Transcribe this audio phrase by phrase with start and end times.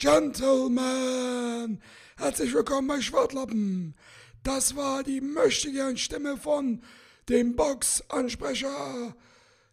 [0.00, 1.80] Gentlemen,
[2.16, 3.94] herzlich willkommen bei Schwartlappen.
[4.42, 6.82] Das war die möchtegern Stimme von
[7.28, 9.14] dem Boxansprecher,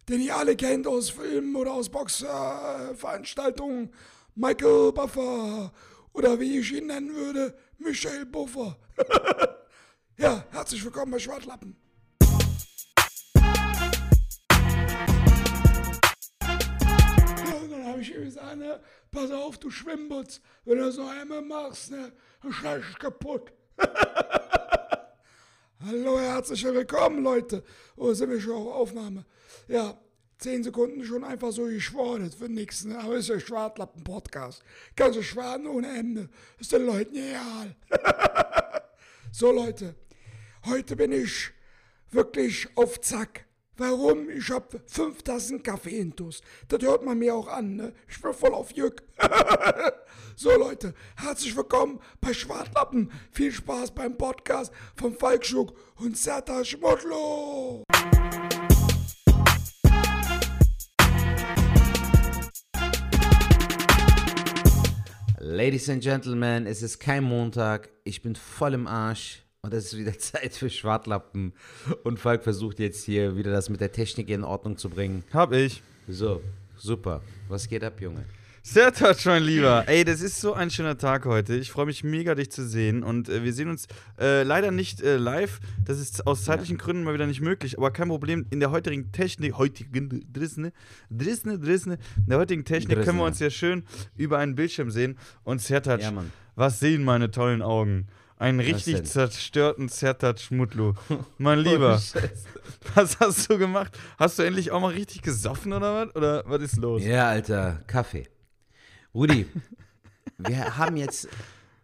[0.06, 3.90] den ihr alle kennt aus Filmen oder aus Boxveranstaltungen.
[4.34, 5.72] Michael Buffer
[6.12, 8.76] oder wie ich ihn nennen würde, Michael Buffer.
[10.18, 11.74] ja, herzlich willkommen bei Schwartlappen.
[17.62, 18.78] Und dann habe ich ihm gesagt, ne,
[19.10, 22.12] pass auf, du Schwimmbutz, wenn du so einmal machst, ne,
[22.42, 23.52] dann schneid ich kaputt.
[25.86, 27.62] Hallo, herzlich willkommen, Leute.
[27.96, 29.24] Oh, sind wir schon auf Aufnahme?
[29.68, 29.96] Ja,
[30.38, 32.98] zehn Sekunden schon einfach so geschworen für nix, ne?
[32.98, 34.62] Aber ist ja Schwartlappen-Podcast.
[34.96, 36.28] Kannst du schwaden ohne Ende.
[36.58, 37.76] Ist den Leuten egal.
[39.32, 39.94] so, Leute,
[40.66, 41.50] heute bin ich
[42.10, 43.47] wirklich auf Zack.
[43.80, 44.28] Warum?
[44.28, 46.42] Ich hab fünf Tassen Kaffee intus.
[46.66, 47.92] Das hört man mir auch an, ne?
[48.08, 49.04] Ich bin voll auf Jück.
[50.36, 53.12] so, Leute, herzlich willkommen bei Schwartlappen.
[53.30, 57.84] Viel Spaß beim Podcast von Falk Schuck und Serta Schmodlo.
[65.38, 69.98] Ladies and Gentlemen, es ist kein Montag, ich bin voll im Arsch und es ist
[69.98, 71.52] wieder Zeit für Schwartlappen.
[72.04, 75.24] Und Falk versucht jetzt hier wieder das mit der Technik in Ordnung zu bringen.
[75.32, 75.82] Hab ich.
[76.06, 76.42] So,
[76.76, 77.22] super.
[77.48, 78.24] Was geht ab, Junge?
[78.62, 79.84] Sehr touch, mein Lieber.
[79.86, 81.54] Ey, das ist so ein schöner Tag heute.
[81.56, 83.02] Ich freue mich mega, dich zu sehen.
[83.02, 83.86] Und äh, wir sehen uns
[84.20, 85.58] äh, leider nicht äh, live.
[85.84, 87.78] Das ist aus zeitlichen Gründen mal wieder nicht möglich.
[87.78, 88.46] Aber kein Problem.
[88.50, 90.72] In der heutigen Technik, heutigen Drisne,
[91.10, 93.20] Drisne, Drisne, in der heutigen Technik können Drisne.
[93.20, 93.84] wir uns ja schön
[94.16, 95.16] über einen Bildschirm sehen.
[95.44, 96.30] Und Sertac, Ja, Mann.
[96.54, 98.06] was sehen meine tollen Augen?
[98.38, 100.94] Einen richtig zerstörten Sertac Mutlu.
[101.38, 102.30] Mein Lieber, Scheiße.
[102.94, 103.98] was hast du gemacht?
[104.16, 106.14] Hast du endlich auch mal richtig gesoffen oder was?
[106.14, 107.02] Oder was ist los?
[107.02, 108.28] Ja, Alter, Kaffee.
[109.12, 109.46] Rudi,
[110.38, 111.28] wir haben jetzt,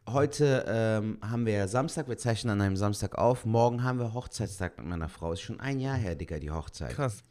[0.09, 3.45] heute ähm, haben wir Samstag, wir zeichnen an einem Samstag auf.
[3.45, 5.33] Morgen haben wir Hochzeitstag mit meiner Frau.
[5.33, 6.95] Ist schon ein Jahr her, Digga, die Hochzeit.
[6.95, 7.25] Krass.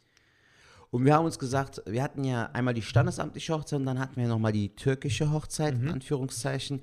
[0.90, 4.14] Und wir haben uns gesagt, wir hatten ja einmal die standesamtliche Hochzeit und dann hatten
[4.14, 6.82] wir nochmal die türkische Hochzeit, in Anführungszeichen.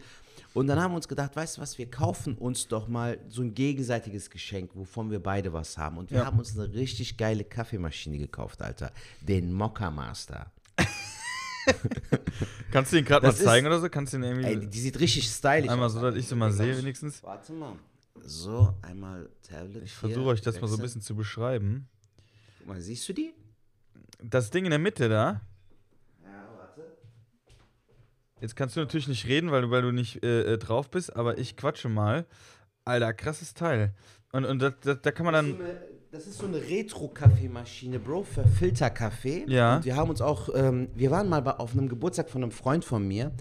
[0.53, 3.41] Und dann haben wir uns gedacht, weißt du was, wir kaufen uns doch mal so
[3.41, 5.97] ein gegenseitiges Geschenk, wovon wir beide was haben.
[5.97, 6.25] Und wir Ja.
[6.25, 8.91] haben uns eine richtig geile Kaffeemaschine gekauft, Alter.
[9.22, 10.51] Den Mokka Master.
[12.72, 13.90] Kannst du den gerade mal Das ist- zeigen oder so?
[13.90, 15.94] Kannst du den irgendwie Ey, die, sieht richtig stylisch einmal aus.
[15.94, 17.22] so, dass ich sie mal sehe wenigstens?
[17.23, 17.73] Warte mal.
[18.23, 19.84] So, einmal Tablet.
[19.84, 20.84] Ich versuche euch das mal so ein wechseln.
[20.84, 21.88] bisschen zu beschreiben.
[22.59, 23.34] Guck mal, siehst du die?
[24.23, 25.41] Das Ding in der Mitte da.
[28.41, 31.16] Jetzt kannst du natürlich nicht reden, weil du, weil du nicht äh, äh, drauf bist,
[31.16, 32.25] aber ich quatsche mal.
[32.84, 33.94] Alter, krasses Teil.
[34.31, 35.57] Und, und das, das, da kann man dann.
[36.12, 39.46] das ist so eine Retro-Kaffeemaschine, Bro, für Filterkaffee.
[39.47, 39.78] Ja.
[39.78, 42.52] Und wir haben uns auch, ähm, wir waren mal bei, auf einem Geburtstag von einem
[42.52, 43.31] Freund von mir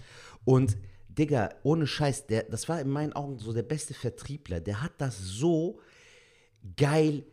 [0.44, 0.76] und
[1.08, 4.60] Digga, ohne Scheiß, der, das war in meinen Augen so der beste Vertriebler.
[4.60, 5.80] Der hat das so
[6.76, 7.24] geil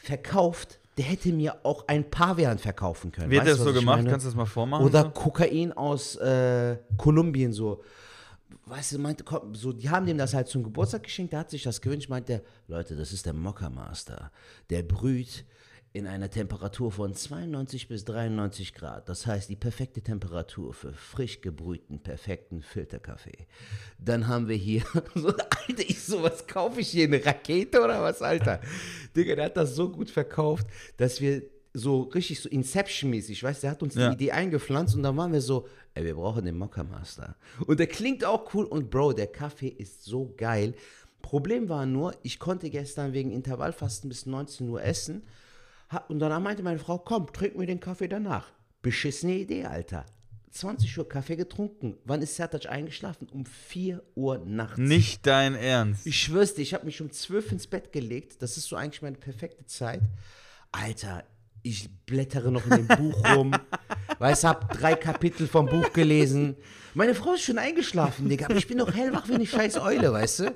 [0.00, 3.30] verkauft, der hätte mir auch ein Pavian verkaufen können.
[3.30, 3.98] Wie hat Weißt das so gemacht?
[3.98, 4.10] meine?
[4.10, 4.84] Kannst du das mal vormachen?
[4.84, 5.10] Oder so?
[5.10, 7.82] Kokain aus äh, Kolumbien so.
[8.66, 11.50] Weißt du, meinte, komm, so, die haben dem das halt zum Geburtstag geschenkt, der hat
[11.50, 14.30] sich das gewünscht, meinte, Leute, das ist der Mokka Master.
[14.68, 15.44] Der brüht
[15.92, 19.08] in einer Temperatur von 92 bis 93 Grad.
[19.08, 23.46] Das heißt, die perfekte Temperatur für frisch gebrühten, perfekten Filterkaffee.
[23.98, 24.82] Dann haben wir hier,
[25.16, 28.60] so, Alter, ich so, was kaufe ich hier, eine Rakete oder was, Alter?
[29.16, 31.42] Digga, der hat das so gut verkauft, dass wir
[31.72, 34.08] so richtig so Inception-mäßig, weißt du, der hat uns Ja.
[34.10, 37.36] die Idee eingepflanzt und dann waren wir so, ey, wir brauchen den Mokka Master.
[37.66, 40.74] Und der klingt auch cool und Bro, der Kaffee ist so geil.
[41.22, 45.22] Problem war nur, ich konnte gestern wegen Intervallfasten bis 19 Uhr essen
[46.08, 48.52] und danach meinte meine Frau, komm, trink mir den Kaffee danach.
[48.82, 50.06] Beschissene Idee, Alter.
[50.52, 51.96] 20 Uhr Kaffee getrunken.
[52.04, 53.28] Wann ist Sertac eingeschlafen?
[53.28, 54.78] Um 4 Uhr nachts.
[54.78, 56.06] Nicht dein Ernst.
[56.06, 58.42] Ich schwör's dir, ich habe mich um 12 ins Bett gelegt.
[58.42, 60.02] Das ist so eigentlich meine perfekte Zeit.
[60.72, 61.24] Alter,
[61.62, 63.52] ich blättere noch in dem Buch rum.
[64.18, 66.56] Weißt, hab drei Kapitel vom Buch gelesen.
[66.94, 68.46] Meine Frau ist schon eingeschlafen, Digga.
[68.46, 70.54] Aber ich bin noch hellwach wie eine scheiß Eule, weißt du?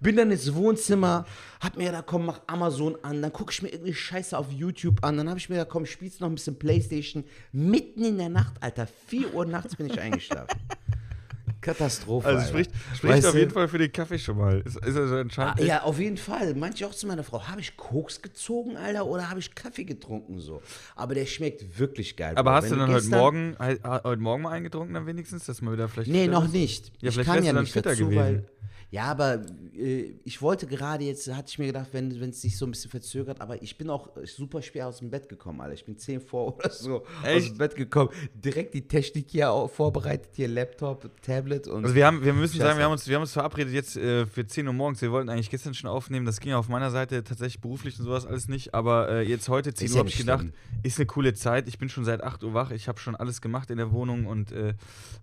[0.00, 1.26] Bin dann ins Wohnzimmer,
[1.60, 5.04] hab mir gedacht, komm, mach Amazon an, dann gucke ich mir irgendwie Scheiße auf YouTube
[5.04, 7.22] an, dann habe ich mir gedacht, komm, spielst noch ein bisschen Playstation.
[7.52, 10.58] Mitten in der Nacht, Alter, 4 Uhr nachts bin ich eingeschlafen.
[11.60, 12.26] Katastrophe.
[12.28, 13.38] Also spricht, spricht Weißt auf du?
[13.38, 14.60] jeden Fall für den Kaffee schon mal.
[14.60, 15.60] Ist, ist also Ah, entscheidend.
[15.68, 16.54] ja, auf jeden Fall.
[16.54, 20.38] Manche auch zu meiner Frau, habe ich Koks gezogen, Alter, oder habe ich Kaffee getrunken
[20.40, 20.62] so?
[20.96, 22.32] Aber der schmeckt wirklich geil.
[22.36, 22.56] Aber Bro.
[22.56, 25.74] hast Wenn du dann heute Morgen, he- heute Morgen mal eingetrunken dann wenigstens, dass man
[25.74, 26.54] wieder vielleicht Nee, noch bist?
[26.54, 26.92] nicht.
[27.02, 28.18] Ja, ich vielleicht kann ja du dann nicht fitter dazu, gewesen.
[28.18, 28.44] weil.
[28.90, 29.42] Ja, aber
[29.72, 32.90] äh, ich wollte gerade jetzt, hatte ich mir gedacht, wenn es sich so ein bisschen
[32.90, 35.74] verzögert, aber ich bin auch super schwer aus dem Bett gekommen, Alter.
[35.74, 37.52] Ich bin 10 vor oder so aus Echt?
[37.52, 38.10] dem Bett gekommen.
[38.34, 41.84] Direkt die Technik hier vorbereitet, hier Laptop, Tablet und.
[41.84, 44.26] Also wir haben, wir müssen sagen, wir haben uns, wir haben uns verabredet jetzt äh,
[44.26, 45.00] für 10 Uhr morgens.
[45.02, 46.26] Wir wollten eigentlich gestern schon aufnehmen.
[46.26, 48.74] Das ging auf meiner Seite tatsächlich beruflich und sowas alles nicht.
[48.74, 50.52] Aber äh, jetzt heute 10 Ist Uhr ja habe ich gedacht, schlimm.
[50.82, 51.68] ist eine coole Zeit.
[51.68, 52.72] Ich bin schon seit 8 Uhr wach.
[52.72, 54.74] Ich habe schon alles gemacht in der Wohnung und äh,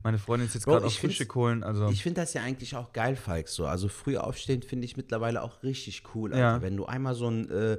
[0.04, 1.64] meine Freundin ist jetzt gerade auf Frühstück holen.
[1.64, 3.66] Also Ich finde das ja eigentlich auch geil, Falk, so.
[3.66, 6.40] Also früh aufstehen finde ich mittlerweile auch richtig cool, Alter.
[6.42, 6.62] Ja.
[6.62, 7.74] Wenn du einmal so ein, äh,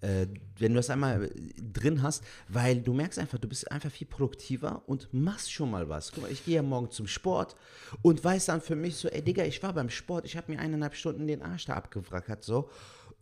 [0.00, 0.26] äh,
[0.58, 1.30] wenn du das einmal äh,
[1.72, 5.88] drin hast, weil du merkst einfach, du bist einfach viel produktiver und machst schon mal
[5.88, 6.12] was.
[6.12, 7.56] Guck mal, ich gehe ja morgen zum Sport
[8.02, 10.60] und weiß dann für mich so, ey Digga, ich war beim Sport, ich habe mir
[10.60, 12.70] eineinhalb Stunden den Arsch da abgewrackert, so.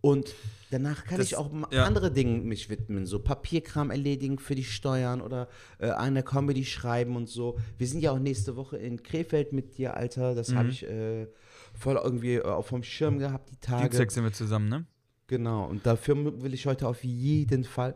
[0.04, 0.34] Und
[0.72, 1.84] danach kann Das- ich auch ja.
[1.84, 5.46] andere Dinge mich widmen, so Papierkram erledigen für die Steuern oder
[5.78, 7.56] äh, der Comedy schreiben und so.
[7.78, 10.34] Wir sind ja auch nächste Woche in Krefeld mit dir, Alter.
[10.34, 10.56] Das Mhm.
[10.58, 11.28] habe ich äh,
[11.74, 13.88] voll irgendwie äh, auf dem Schirm gehabt, die Tage.
[13.88, 14.86] Dienstag sind wir zusammen, ne?
[15.26, 15.64] Genau.
[15.66, 17.94] Und dafür will ich heute auf jeden Fall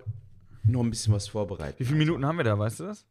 [0.64, 1.78] noch ein bisschen was vorbereiten.
[1.78, 3.06] Wie viele Minuten haben wir da, weißt du das?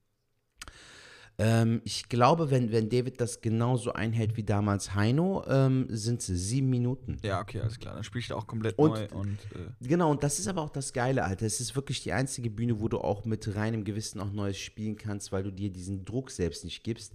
[1.37, 6.27] Ähm, ich glaube, wenn, wenn David das genauso einhält wie damals Heino, ähm, sind es
[6.27, 7.17] sieben Minuten.
[7.23, 7.93] Ja, okay, alles klar.
[7.95, 10.61] Dann spiele ich da auch komplett Und- neu und äh, Genau, und das ist aber
[10.61, 11.45] auch das Geile, Alter.
[11.45, 14.95] Es ist wirklich die einzige Bühne, wo du auch mit reinem Gewissen auch Neues spielen
[14.95, 17.11] kannst, weil du dir diesen Druck selbst nicht gibst,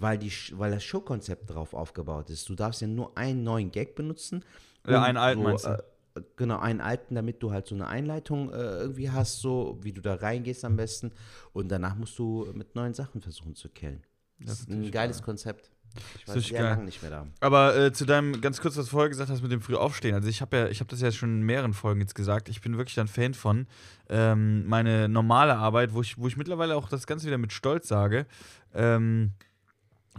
[0.00, 2.48] weil, die, weil das Showkonzept darauf aufgebaut ist.
[2.48, 4.44] Du darfst ja nur einen neuen Gag benutzen.
[4.86, 5.70] Ja, einen alten so, meinst du?
[5.70, 9.92] Äh, genau, einen alten, damit du halt so eine Einleitung äh, irgendwie hast, so wie
[9.92, 11.12] du da reingehst am besten.
[11.52, 14.02] Und danach musst du mit neuen Sachen versuchen zu killen.
[14.38, 15.70] Das, Das ist ein geiles Konzept.
[16.18, 16.70] Ich war richtig sehr geil.
[16.70, 17.26] lange nicht mehr da.
[17.40, 20.14] Aber äh, zu deinem, ganz kurz, was du vorher gesagt hast mit dem Frühaufstehen.
[20.14, 22.48] Also ich habe ja, ich habe das ja schon in mehreren Folgen jetzt gesagt.
[22.48, 23.66] Ich bin wirklich ein Fan von.
[24.08, 27.86] Ähm, meine normale Arbeit, wo ich, wo ich mittlerweile auch das Ganze wieder mit Stolz
[27.86, 28.26] sage.
[28.74, 29.34] Ähm,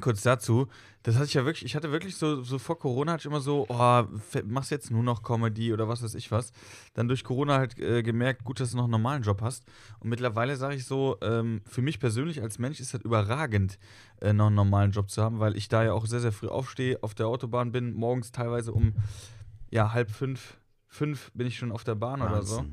[0.01, 0.67] kurz dazu,
[1.03, 3.39] das hatte ich ja wirklich, ich hatte wirklich so, so vor Corona hatte ich immer
[3.39, 4.03] so, oh,
[4.45, 6.51] machst jetzt nur noch Comedy oder was weiß ich was.
[6.93, 9.65] Dann durch Corona halt äh, gemerkt, gut, dass du noch einen normalen Job hast.
[9.99, 13.77] Und mittlerweile sage ich so, ähm, für mich persönlich als Mensch ist das überragend,
[14.21, 16.47] äh, noch einen normalen Job zu haben, weil ich da ja auch sehr, sehr früh
[16.47, 18.93] aufstehe, auf der Autobahn bin, morgens teilweise um
[19.69, 20.57] ja, halb fünf,
[20.87, 22.65] fünf bin ich schon auf der Bahn oder so.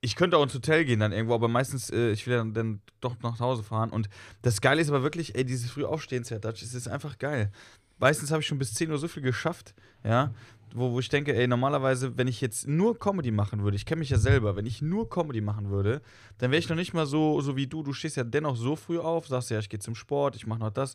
[0.00, 2.80] Ich könnte auch ins Hotel gehen dann irgendwo, aber meistens, äh, ich will dann, dann
[3.00, 3.90] doch nach Hause fahren.
[3.90, 4.08] Und
[4.42, 7.50] das Geile ist aber wirklich, ey, dieses früh aufstehen, Zertatsch, es ist einfach geil.
[7.98, 9.74] Meistens habe ich schon bis 10 Uhr so viel geschafft,
[10.04, 10.32] ja,
[10.74, 14.00] wo, wo ich denke, ey, normalerweise, wenn ich jetzt nur Comedy machen würde, ich kenne
[14.00, 16.00] mich ja selber, wenn ich nur Comedy machen würde,
[16.38, 17.82] dann wäre ich noch nicht mal so, so wie du.
[17.82, 20.60] Du stehst ja dennoch so früh auf, sagst ja, ich gehe zum Sport, ich mache
[20.60, 20.94] noch das.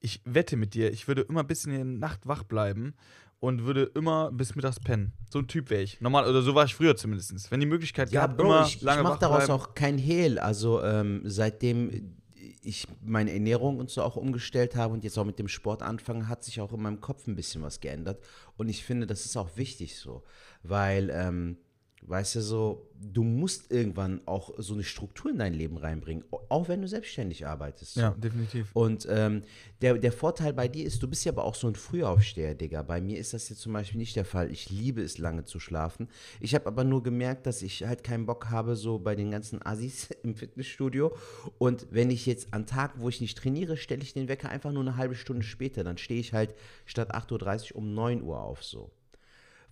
[0.00, 2.94] Ich wette mit dir, ich würde immer bis in die Nacht wach bleiben
[3.40, 5.12] und würde immer bis mittags pennen.
[5.30, 6.00] So ein Typ wäre ich.
[6.00, 7.50] Normal, oder so war ich früher zumindest.
[7.50, 9.52] Wenn die Möglichkeit Ja, gab, Bro, immer ich, ich lange mache wach daraus bleiben.
[9.52, 10.38] auch kein Hehl.
[10.38, 12.16] Also ähm, seitdem
[12.62, 16.28] ich meine Ernährung und so auch umgestellt habe und jetzt auch mit dem Sport anfange,
[16.28, 18.22] hat sich auch in meinem Kopf ein bisschen was geändert.
[18.58, 20.22] Und ich finde, das ist auch wichtig so,
[20.62, 21.56] weil, ähm,
[22.02, 26.68] weißt du, so, du musst irgendwann auch so eine Struktur in dein Leben reinbringen, auch
[26.68, 27.96] wenn du selbstständig arbeitest.
[27.96, 28.70] Ja, definitiv.
[28.74, 29.42] Und ähm,
[29.80, 32.82] der, der Vorteil bei dir ist, du bist ja aber auch so ein Frühaufsteher, Digga.
[32.82, 34.50] Bei mir ist das jetzt zum Beispiel nicht der Fall.
[34.50, 36.08] Ich liebe es, lange zu schlafen.
[36.40, 39.64] Ich habe aber nur gemerkt, dass ich halt keinen Bock habe, so bei den ganzen
[39.64, 41.14] Assis im Fitnessstudio.
[41.58, 44.72] Und wenn ich jetzt an Tagen, wo ich nicht trainiere, stelle ich den Wecker einfach
[44.72, 45.84] nur eine halbe Stunde später.
[45.84, 46.54] Dann stehe ich halt
[46.86, 48.90] statt 8.30 Uhr um 9 Uhr auf, so.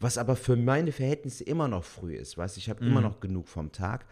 [0.00, 2.90] Was aber für meine Verhältnisse immer noch früh ist, weißt ich habe Mhm.
[2.90, 4.07] immer noch genug vom Tag.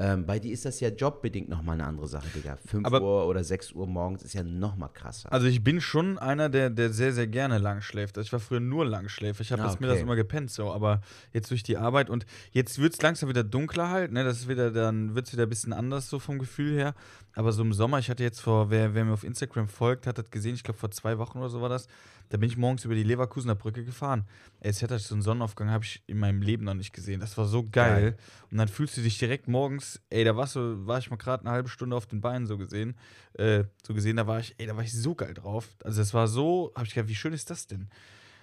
[0.00, 2.56] Ähm, bei dir ist das ja jobbedingt nochmal eine andere Sache, Digga.
[2.66, 5.32] 5 Aber- Uhr oder 6 Uhr morgens ist ja nochmal krasser.
[5.32, 8.16] Also ich bin schon einer, der, der sehr, sehr gerne lang schläft.
[8.18, 9.40] Also ich war früher nur Langschläfer.
[9.40, 10.02] Ich habe Ah, das, mir das okay.
[10.04, 11.00] immer gepennt so, aber
[11.32, 14.24] jetzt durch die Arbeit und jetzt wird es langsam wieder dunkler halt, ne?
[14.24, 16.94] Das ist wieder, dann wird es wieder ein bisschen anders so vom Gefühl her.
[17.34, 20.18] Aber so im Sommer, ich hatte jetzt vor, wer, wer mir auf Instagram folgt, hat
[20.18, 21.86] das gesehen, ich glaube vor zwei Wochen oder so war das,
[22.30, 24.24] da bin ich morgens über die Leverkusener Brücke gefahren.
[24.60, 27.20] Ey, es hätte so einen Sonnenaufgang, habe ich in meinem Leben noch nicht gesehen.
[27.20, 28.02] Das war so geil.
[28.02, 28.16] Geil.
[28.50, 31.44] Und dann fühlst du dich direkt morgens, ey, da warst du, war ich mal gerade
[31.44, 32.96] eine halbe Stunde auf den Beinen so gesehen.
[33.34, 35.68] Äh, so gesehen, da war ich, ey, da war ich so geil drauf.
[35.84, 37.88] Also das war so, habe ich gedacht, wie schön ist das denn?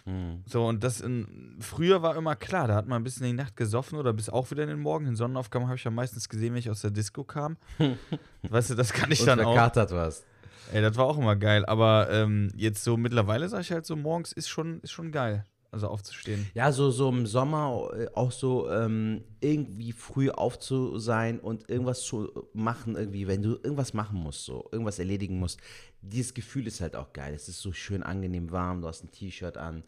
[0.06, 0.44] Hm.
[0.46, 3.44] So, und das in, früher war immer klar, da hat man ein bisschen in die
[3.44, 5.06] Nacht gesoffen oder bis auch wieder in den Morgen.
[5.06, 7.58] Den Sonnenaufgang habe ich ja meistens gesehen, wenn ich aus der Disco kam.
[8.44, 9.54] weißt du, das kann ich Und dann auch.
[9.54, 10.25] verkatert warst.
[10.74, 11.65] Ey, das war auch immer geil.
[11.65, 15.45] Aber ähm, jetzt so mittlerweile sage ich halt so, morgens ist schon, ist schon geil.
[15.72, 16.48] also aufzustehen.
[16.53, 21.69] Ja, so, so im Sommer äh, auch so ähm, irgendwie früh auf zu sein und
[21.69, 25.60] irgendwas zu machen, irgendwie, wenn du irgendwas machen musst, so irgendwas erledigen musst.
[26.01, 27.34] Dieses Gefühl ist halt auch geil.
[27.34, 29.84] Es ist so schön angenehm warm, du hast ein T-Shirt an,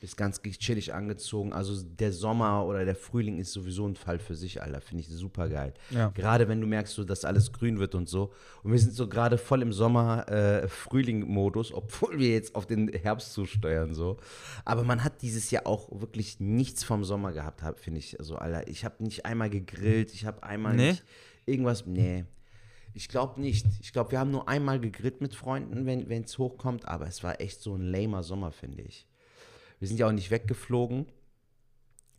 [0.00, 1.52] bist ganz chillig angezogen.
[1.52, 4.80] Also der Sommer oder der Frühling ist sowieso ein Fall für sich, Alter.
[4.80, 5.74] Finde ich super geil.
[5.90, 6.10] Ja.
[6.10, 8.32] Gerade wenn du merkst, so, dass alles grün wird und so.
[8.62, 13.94] Und wir sind so gerade voll im Sommer-Frühling-Modus, obwohl wir jetzt auf den Herbst zusteuern,
[13.94, 14.18] so.
[14.64, 18.18] Aber man hat dieses Jahr auch wirklich nichts vom Sommer gehabt, hab- finde ich.
[18.18, 20.90] Also, Alter, ich habe nicht einmal gegrillt, ich habe einmal Nee?
[20.90, 21.04] nicht
[21.46, 21.86] irgendwas.
[21.86, 22.24] Nee.
[22.94, 23.66] Ich glaube nicht.
[23.80, 27.40] Ich glaube, wir haben nur einmal gegrillt mit Freunden, wenn es hochkommt, aber es war
[27.40, 29.06] echt so ein lamer Sommer, finde ich.
[29.78, 31.06] Wir sind ja auch nicht weggeflogen.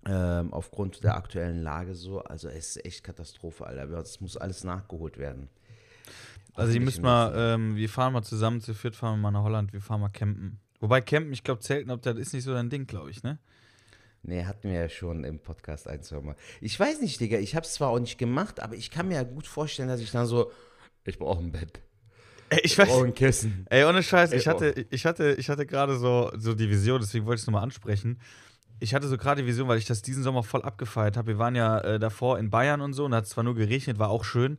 [0.05, 2.21] Ähm, aufgrund der aktuellen Lage so.
[2.21, 3.89] Also es ist echt Katastrophe, Alter.
[3.97, 5.49] Es muss alles nachgeholt werden.
[6.55, 9.43] Also, ihr müsst mal, ähm, wir fahren mal zusammen zu viert, fahren wir mal nach
[9.43, 10.59] Holland, wir fahren mal campen.
[10.79, 13.39] Wobei campen, ich glaube, Zelten, ob das ist nicht so dein Ding, glaube ich, ne?
[14.23, 16.35] Nee, hatten wir ja schon im Podcast ein, zwei Mal.
[16.59, 17.37] Ich weiß nicht, Digga.
[17.37, 20.01] Ich habe es zwar auch nicht gemacht, aber ich kann mir ja gut vorstellen, dass
[20.01, 20.51] ich dann so,
[21.05, 21.81] ich brauche ein Bett.
[22.49, 22.89] Ey, ich weiß.
[22.89, 23.65] ein Kissen.
[23.69, 27.25] Ey, ohne Scheiß, ich hatte, ich hatte, ich hatte gerade so, so die Vision, deswegen
[27.25, 28.19] wollte ich es nochmal ansprechen.
[28.79, 31.27] Ich hatte so gerade die Vision, weil ich das diesen Sommer voll abgefeiert habe.
[31.27, 33.55] Wir waren ja äh, davor in Bayern und so und da hat es zwar nur
[33.55, 34.57] geregnet, war auch schön,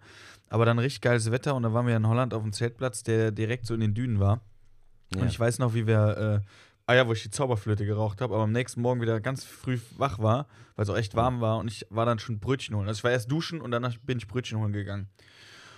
[0.49, 3.33] aber dann richtig geiles Wetter und da waren wir in Holland auf dem Zeltplatz, der
[3.33, 4.41] direkt so in den Dünen war.
[5.15, 5.23] Ja.
[5.23, 6.47] Und ich weiß noch, wie wir, äh,
[6.87, 9.79] ah ja, wo ich die Zauberflöte geraucht habe, aber am nächsten Morgen wieder ganz früh
[9.97, 12.89] wach war, weil es auch echt warm war und ich war dann schon Brötchen holen.
[12.89, 15.09] Also ich war erst duschen und danach bin ich Brötchen holen gegangen.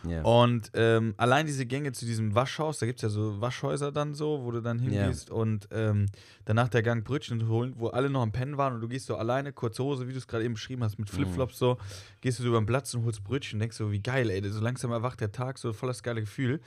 [0.08, 0.22] Ja.
[0.22, 4.14] Und ähm, allein diese Gänge zu diesem Waschhaus, da gibt es ja so Waschhäuser dann
[4.14, 6.06] so, wo du dann hingehst und ähm,
[6.44, 9.16] danach der Gang Brötchen holen, wo alle noch am Pennen waren und du gehst so
[9.16, 11.78] alleine, kurze Hose, wie du es gerade eben beschrieben hast, mit Flipflops so,
[12.20, 14.42] gehst du so über den Platz und holst Brötchen und denkst so, wie geil, ey,
[14.50, 16.60] so langsam erwacht der Tag, so voll das geile Gefühl.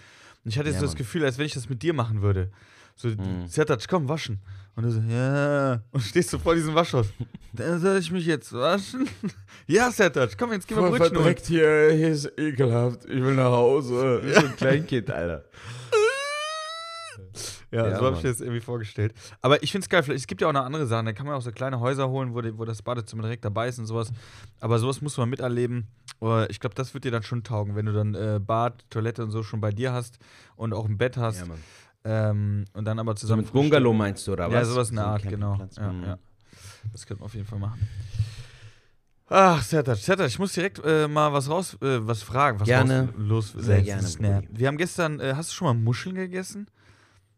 [0.43, 0.95] Und ich hatte jetzt Ja, so das.
[0.95, 2.51] Gefühl, als wenn ich das mit dir machen würde.
[2.95, 3.47] So, Mhm.
[3.47, 4.39] Sertac, komm, waschen.
[4.75, 5.81] Und du so, ja.
[5.91, 7.07] Und stehst so vor diesem Waschhaus.
[7.53, 9.07] Da soll ich mich jetzt waschen?
[9.67, 11.35] ja, Sertac, komm, jetzt gehen wir Brötchen holen.
[11.45, 13.05] hier, hier ist ekelhaft.
[13.05, 14.21] Ich will nach Hause.
[14.25, 15.45] Ich bin ein Kleinkind, Alter.
[17.71, 19.13] Ja, Ja, so habe ich mir das irgendwie vorgestellt.
[19.41, 21.25] Aber ich finde es geil, vielleicht, es gibt ja auch noch andere Sachen, da kann
[21.25, 23.85] man auch so kleine Häuser holen, wo, die, wo das Badezimmer direkt dabei ist und
[23.85, 24.11] sowas.
[24.61, 25.87] Aber sowas muss man miterleben.
[26.21, 29.23] Aber ich glaube, das wird dir dann schon taugen, wenn du dann äh, Bad, Toilette
[29.23, 30.19] und so schon bei dir hast
[30.55, 31.39] und auch ein Bett hast.
[31.39, 31.57] Ja, Mann.
[32.05, 33.41] Ähm, und dann aber So zusammen.
[33.43, 34.53] mit Bungalow meinst du, oder was?
[34.53, 35.59] Ja, sowas in So der ein Art, genau.
[35.75, 36.03] Ja, Mhm.
[36.03, 36.17] ja.
[36.93, 37.87] Das könnte man auf jeden Fall machen.
[39.27, 42.59] Ach, Sertac, Sertac, ich muss direkt äh, mal was raus, äh, was fragen.
[42.59, 43.09] Was Gerne.
[43.09, 44.43] Raus, los, Sehr gerne.
[44.51, 46.67] Wir haben gestern, äh, hast du schon mal Muscheln gegessen?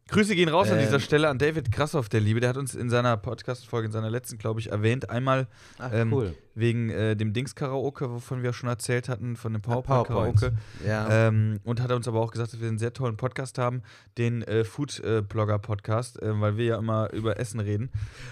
[0.08, 0.86] Grüße gehen raus an Ähm.
[0.86, 2.40] dieser Stelle an David Krassoff, der Liebe.
[2.40, 5.10] Der hat uns in seiner Podcast-Folge, in seiner letzten, glaube ich, erwähnt.
[5.10, 5.48] Einmal
[5.80, 6.36] Ach, ähm, cool.
[6.56, 10.54] wegen äh, dem Dings-Karaoke, wovon wir schon erzählt hatten, von dem Ah, PowerPoint-Karaoke.
[10.88, 11.28] Ja.
[11.28, 13.82] Ähm, und hat uns aber auch gesagt, dass wir einen sehr tollen Podcast haben,
[14.18, 17.90] den äh, Food-Blogger-Podcast, äh, weil wir ja immer über Essen reden.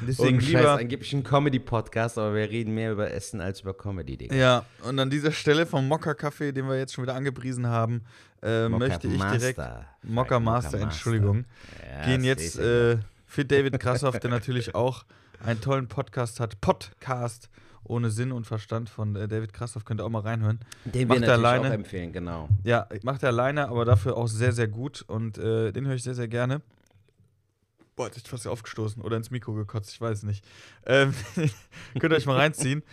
[0.07, 0.77] Deswegen und Scheiß, lieber.
[0.77, 4.35] angeblich ein Comedy-Podcast, aber wir reden mehr über Essen als über Comedy, Digga.
[4.35, 8.01] Ja, und an dieser Stelle vom Mokka-Kaffee, den wir jetzt schon wieder angepriesen haben,
[8.45, 9.59] äh, möchte ich direkt.
[10.03, 11.45] Mokka Master, Entschuldigung.
[11.81, 15.05] Ja, gehen jetzt äh, für David Krassoff, der natürlich auch
[15.43, 16.61] einen tollen Podcast hat.
[16.61, 17.49] Podcast
[17.83, 19.85] ohne Sinn und Verstand von äh, David Krassoff.
[19.85, 20.59] Könnt ihr auch mal reinhören.
[20.85, 21.69] Den macht wir natürlich alleine.
[21.69, 22.49] auch empfehlen, genau.
[22.63, 25.03] Ja, macht er alleine, aber dafür auch sehr, sehr gut.
[25.07, 26.61] Und äh, den höre ich sehr, sehr gerne.
[27.95, 30.45] Boah, jetzt ist fast aufgestoßen oder ins Mikro gekotzt, ich weiß nicht.
[30.85, 31.13] Ähm,
[31.99, 32.83] könnt ihr euch mal reinziehen.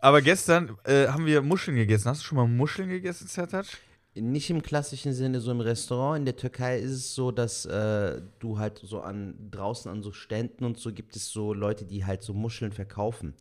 [0.00, 2.08] Aber gestern äh, haben wir Muscheln gegessen.
[2.08, 3.66] Hast du schon mal Muscheln gegessen, Sertac?
[4.14, 6.18] Nicht im klassischen Sinne so im Restaurant.
[6.18, 10.12] In der Türkei ist es so, dass äh, du halt so an draußen an so
[10.12, 13.34] Ständen und so gibt es so Leute, die halt so Muscheln verkaufen.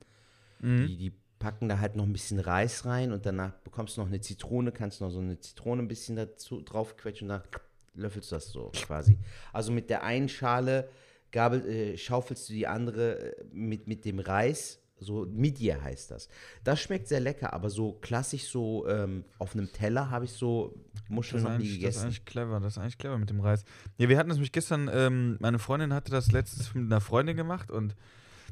[0.59, 0.88] Mhm.
[0.88, 4.07] Die, die packen da halt noch ein bisschen Reis rein und danach bekommst du noch
[4.07, 7.62] eine Zitrone, kannst noch so eine Zitrone ein bisschen dazu drauf quetschen und dann
[7.95, 9.17] löffelst du das so quasi.
[9.53, 10.89] Also mit der einen Schale
[11.31, 14.79] gabel, äh, schaufelst du die andere äh, mit, mit dem Reis.
[15.00, 16.27] So Midye heißt das.
[16.63, 20.74] Das schmeckt sehr lecker, aber so klassisch so ähm, auf einem Teller habe ich so
[21.08, 22.04] Muscheln noch nie eigentlich, das ist gegessen.
[22.06, 23.63] eigentlich clever, das ist eigentlich clever mit dem Reis.
[23.98, 27.38] Ja, wir hatten das nämlich gestern, ähm, meine Freundin hatte das letztens mit einer Freundin
[27.38, 27.96] gemacht und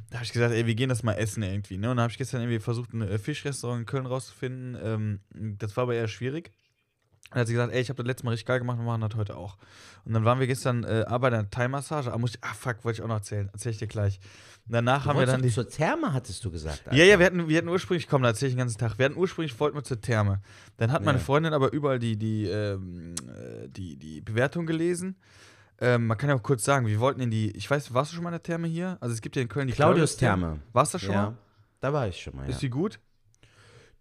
[0.10, 1.78] da habe ich gesagt, ey, wir gehen das mal essen irgendwie.
[1.78, 1.90] Ne?
[1.90, 4.78] Und dann habe ich gestern irgendwie versucht, ein äh, Fischrestaurant in Köln rauszufinden.
[4.82, 5.20] Ähm,
[5.58, 6.52] das war aber eher schwierig.
[7.32, 9.01] Dann hat sie gesagt, ey, ich habe das letzte Mal richtig geil gemacht, wir machen
[9.01, 9.58] das heute auch.
[10.05, 12.13] Und dann waren wir gestern äh, bei der Thai-Massage.
[12.13, 13.50] Ah, muss ich, ah, fuck, wollte ich auch noch erzählen.
[13.51, 14.20] Erzähl ich dir gleich.
[14.67, 15.50] Und danach Du haben wir dann die.
[15.51, 16.84] zur Therme, hattest du gesagt.
[16.91, 18.98] Ja, ja, wir hatten, wir hatten ursprünglich, komm, da erzähl ich den ganzen Tag.
[18.98, 20.41] Wir hatten ursprünglich, wollten wir zur Therme.
[20.77, 21.24] Dann hat meine Ja.
[21.24, 25.15] Freundin aber überall die, die, ähm, äh, die, die Bewertung gelesen.
[25.82, 28.15] Ähm, man kann ja auch kurz sagen, wir wollten in die, ich weiß, warst du
[28.15, 28.98] schon mal in der Therme hier?
[29.01, 30.60] Also es gibt ja in Köln die Claudius-Therme.
[30.72, 31.38] Warst du schon ja, mal?
[31.82, 32.44] da war ich schon mal.
[32.44, 32.50] Ja.
[32.51, 33.00] Ist die gut?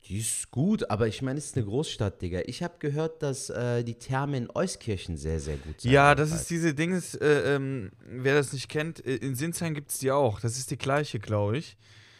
[0.06, 2.40] Die ist gut, aber ich meine, es ist eine Großstadt, Digga.
[2.44, 5.90] Ich habe gehört, dass äh, die Therme in Euskirchen sehr, sehr gut sind.
[5.90, 9.90] Ja, das ist diese Dings, äh, ähm, wer das nicht kennt, äh, in Sinsheim gibt
[9.90, 10.40] es die auch.
[10.40, 11.78] Das ist die gleiche, glaube ich.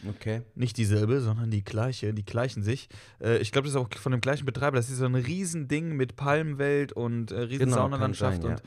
[0.09, 0.43] Okay.
[0.55, 2.89] Nicht dieselbe, sondern die gleiche, die gleichen sich.
[3.21, 4.77] Äh, ich glaube, das ist auch von dem gleichen Betreiber.
[4.77, 8.43] Das ist so ein Riesending mit Palmwelt und äh, riesen Genau, Saunalandschaft.
[8.43, 8.57] sein, ja.
[8.57, 8.63] und,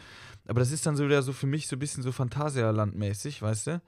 [0.47, 3.67] aber das ist dann so wieder so für mich so ein bisschen so Phantasialand-mäßig, weißt
[3.67, 3.81] du?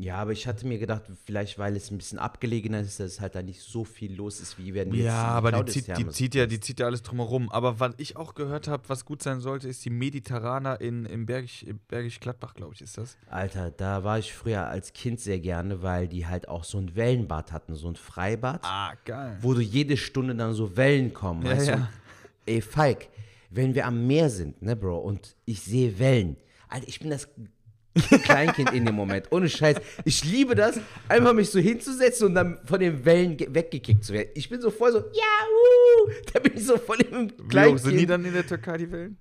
[0.00, 3.20] Ja, aber ich hatte mir gedacht, vielleicht weil es ein bisschen abgelegener ist, dass es
[3.20, 5.88] halt da nicht so viel los ist, wie wenn wir jetzt Ja, aber die zieht,
[5.98, 7.50] die, zieht ja, die zieht ja alles drumherum.
[7.50, 11.26] Aber was ich auch gehört habe, was gut sein sollte, ist die Mediterraner in, in
[11.26, 13.16] Bergisch, in Bergisch Gladbach, glaube ich, ist das.
[13.28, 16.94] Alter, da war ich früher als Kind sehr gerne, weil die halt auch so ein
[16.94, 19.36] Wellenbad hatten, so ein Freibad, Ah, geil.
[19.40, 21.42] wo du jede Stunde dann so Wellen kommen.
[21.44, 21.76] Ja, weißt ja.
[21.76, 21.88] Du?
[22.46, 23.08] Ey, Falk,
[23.50, 26.36] wenn wir am Meer sind, ne, Bro, und ich sehe Wellen.
[26.68, 27.28] Alter, ich bin das
[28.24, 29.26] Kleinkind in dem Moment.
[29.30, 29.76] Ohne Scheiß.
[30.04, 30.78] Ich liebe das,
[31.08, 34.28] einfach mich so hinzusetzen und dann von den Wellen ge- weggekickt zu werden.
[34.34, 37.48] Ich bin so voll so, ja, uh, da bin ich so voll im Wie hoch
[37.48, 37.80] Kleinkind.
[37.80, 39.16] sind die dann in der Türkei, die Wellen?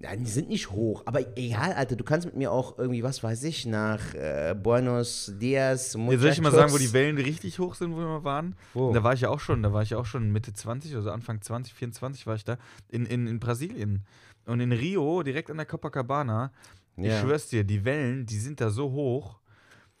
[0.00, 3.24] Ja, die sind nicht hoch, aber egal, Alter, du kannst mit mir auch irgendwie, was
[3.24, 7.18] weiß ich, nach äh, Buenos Dias, Ja, soll ich mal sagen, wo die Muchachos- Wellen
[7.18, 8.54] richtig hoch sind, wo wir mal waren?
[8.74, 8.92] Wo?
[8.92, 11.10] Da war ich ja auch schon, da war ich ja auch schon Mitte 20, also
[11.10, 12.58] Anfang 20, 24 war ich da,
[12.88, 14.04] in, in, in Brasilien.
[14.46, 16.52] Und in Rio, direkt an der Copacabana,
[17.04, 17.20] ich Ja.
[17.20, 19.38] schwör's dir, die Wellen, die sind da so hoch.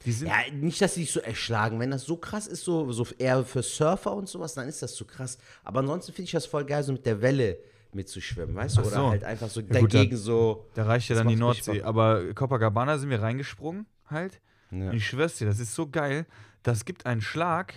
[0.04, 0.28] Die sind.
[0.28, 1.80] Ja, nicht, dass sie dich so erschlagen.
[1.80, 4.94] Wenn das so krass ist, so, so eher für Surfer und sowas, dann ist das
[4.94, 5.38] zu krass.
[5.64, 7.58] Aber ansonsten finde ich das voll geil, so mit der Welle
[7.92, 8.80] mitzuschwimmen, weißt du?
[8.82, 9.10] Oder so.
[9.10, 10.66] halt einfach so Ja, gut, dagegen so.
[10.74, 11.82] Da reicht ja dann die Nordsee.
[11.82, 14.40] Aber Copacabana sind wir reingesprungen halt.
[14.70, 14.90] Ja.
[14.90, 16.26] Und ich schwör's dir, das ist so geil.
[16.62, 17.74] Das gibt einen Schlag.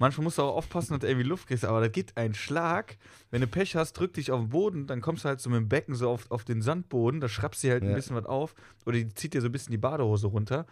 [0.00, 2.96] Manchmal musst du auch aufpassen, dass du irgendwie Luft kriegst, aber da gibt einen Schlag.
[3.30, 5.58] Wenn du Pech hast, drück dich auf den Boden, dann kommst du halt so mit
[5.58, 7.94] dem Becken so auf, auf den Sandboden, da schrappst du halt ein Ja.
[7.94, 8.54] bisschen was auf.
[8.86, 10.66] Oder die zieht dir so ein bisschen die Badehose runter.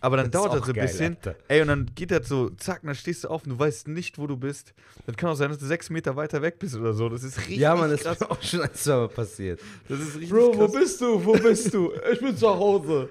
[0.00, 1.16] Aber dann Das dauert das so ein geil, bisschen.
[1.16, 1.34] Alter.
[1.48, 3.88] Ey, und dann geht das so, zack, und dann stehst du auf und du weißt
[3.88, 4.72] nicht, wo du bist.
[5.06, 7.08] Das kann auch sein, dass du sechs Meter weiter weg bist oder so.
[7.08, 8.20] Das ist richtig Ja, Mann, das krass.
[8.20, 9.60] ist auch schon ein zweimal passiert.
[9.88, 10.72] Das ist richtig Bro, wo krass.
[10.72, 11.24] bist du?
[11.24, 11.92] Wo bist du?
[12.12, 13.08] Ich bin zu Hause.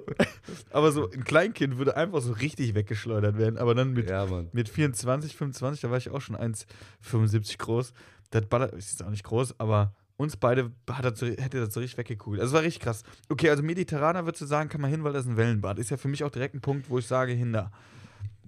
[0.71, 3.57] Aber so ein Kleinkind würde einfach so richtig weggeschleudert werden.
[3.57, 7.93] Aber dann mit, Ja, mit 24, 25, da war ich auch schon 1,75 groß.
[8.31, 11.73] Das Baller ist jetzt auch nicht groß, aber uns beide hat das so, hätte das
[11.73, 12.41] so richtig weggekugelt.
[12.41, 13.03] Also es war richtig krass.
[13.29, 15.79] Okay, also Mediterraner würdest du sagen, kann man hin, weil das ist ein Wellenbad.
[15.79, 17.71] Ist ja für mich auch direkt ein Punkt, wo ich sage, hin da.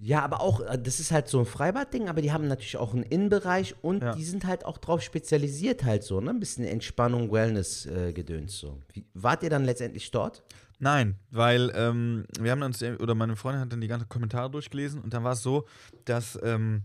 [0.02, 2.94] Ja, aber auch, äh, das ist halt so ein Freibad-Ding, aber die haben natürlich auch
[2.94, 4.14] einen Innenbereich und Ja.
[4.14, 6.30] die sind halt auch drauf spezialisiert halt so, ne?
[6.30, 8.78] Ein bisschen Entspannung, Wellness-Gedöns so.
[8.92, 10.42] Wie, wart ihr dann letztendlich dort?
[10.78, 15.02] Nein, weil ähm, wir haben uns, oder meine Freundin hat dann die ganzen Kommentare durchgelesen
[15.02, 15.66] und dann war es so,
[16.06, 16.84] dass ähm,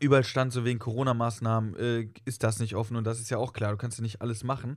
[0.00, 3.52] überall stand so wegen Corona-Maßnahmen, äh, ist das nicht offen und das ist ja auch
[3.52, 4.76] klar, du kannst ja nicht alles machen.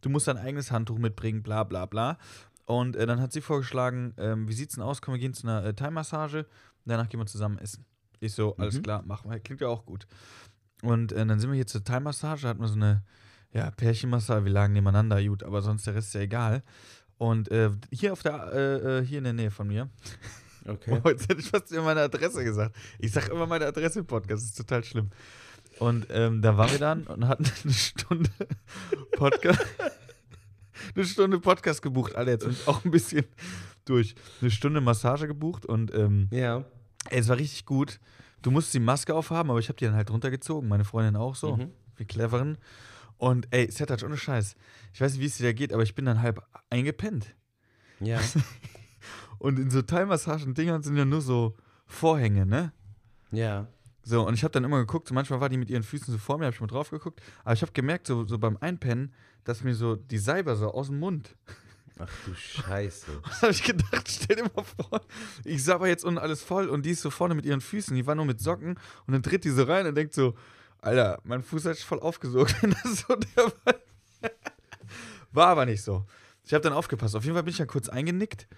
[0.00, 2.18] Du musst dein eigenes Handtuch mitbringen, bla bla bla.
[2.64, 5.46] Und äh, dann hat sie vorgeschlagen, ähm, wie sieht's denn aus, komm, wir gehen zu
[5.46, 6.46] einer äh, Thai-Massage,
[6.84, 7.84] danach gehen wir zusammen essen.
[8.20, 8.82] Ich so, alles Mhm.
[8.82, 10.06] klar, machen wir, klingt ja auch gut.
[10.82, 13.02] Und äh, dann sind wir hier zur Thai-Massage, hatten wir so eine,
[13.52, 16.62] ja, Pärchenmassage, wir lagen nebeneinander, gut, aber sonst der Rest ist ja egal.
[17.18, 19.88] Und äh, hier auf der, äh, äh, hier in der Nähe von mir.
[20.66, 21.00] Okay.
[21.02, 22.76] Oh, jetzt hätte ich fast immer meine Adresse gesagt.
[22.98, 25.10] Ich sage immer meine Adresse im Podcast, das ist total schlimm.
[25.78, 28.30] Und ähm, da waren wir dann und hatten eine Stunde
[29.16, 29.64] Podcast.
[30.94, 33.24] eine Stunde Podcast gebucht, alle jetzt ich auch ein bisschen
[33.84, 34.14] durch.
[34.40, 36.64] Eine Stunde Massage gebucht und ähm, Ja.
[37.10, 37.98] ey, es war richtig gut.
[38.42, 40.68] Du musst die Maske aufhaben, aber ich habe die dann halt runtergezogen.
[40.68, 41.56] Meine Freundin auch so.
[41.56, 41.70] Mhm.
[41.96, 42.58] Wie cleveren.
[43.16, 44.56] Und ey, Sertac, ohne Scheiß.
[44.92, 47.34] Ich weiß nicht, wie es dir da geht, aber ich bin dann halb eingepennt.
[48.00, 48.20] Ja.
[49.42, 52.72] Und in so Thai-Massagen-Dingern sind ja nur so Vorhänge, ne?
[53.32, 53.66] ja.
[54.04, 56.18] So, und ich habe dann immer geguckt, so manchmal war die mit ihren Füßen so
[56.18, 59.14] vor mir, habe ich mal drauf geguckt, aber ich habe gemerkt, so, so beim Einpennen,
[59.44, 61.36] dass mir so die Seiber so aus dem Mund.
[61.98, 63.06] Ach du Scheiße.
[63.22, 65.02] Da habe ich gedacht, stell dir mal vor,
[65.44, 68.06] ich sabber jetzt unten alles voll und die ist so vorne mit ihren Füßen, die
[68.06, 70.34] war nur mit Socken und dann tritt die so rein und denkt so,
[70.80, 73.52] Alter, mein Fuß hat sich voll aufgesogen, so der
[75.32, 76.06] War aber nicht so.
[76.44, 77.14] Ich habe dann aufgepasst.
[77.14, 78.48] Auf jeden Fall bin ich dann kurz eingenickt.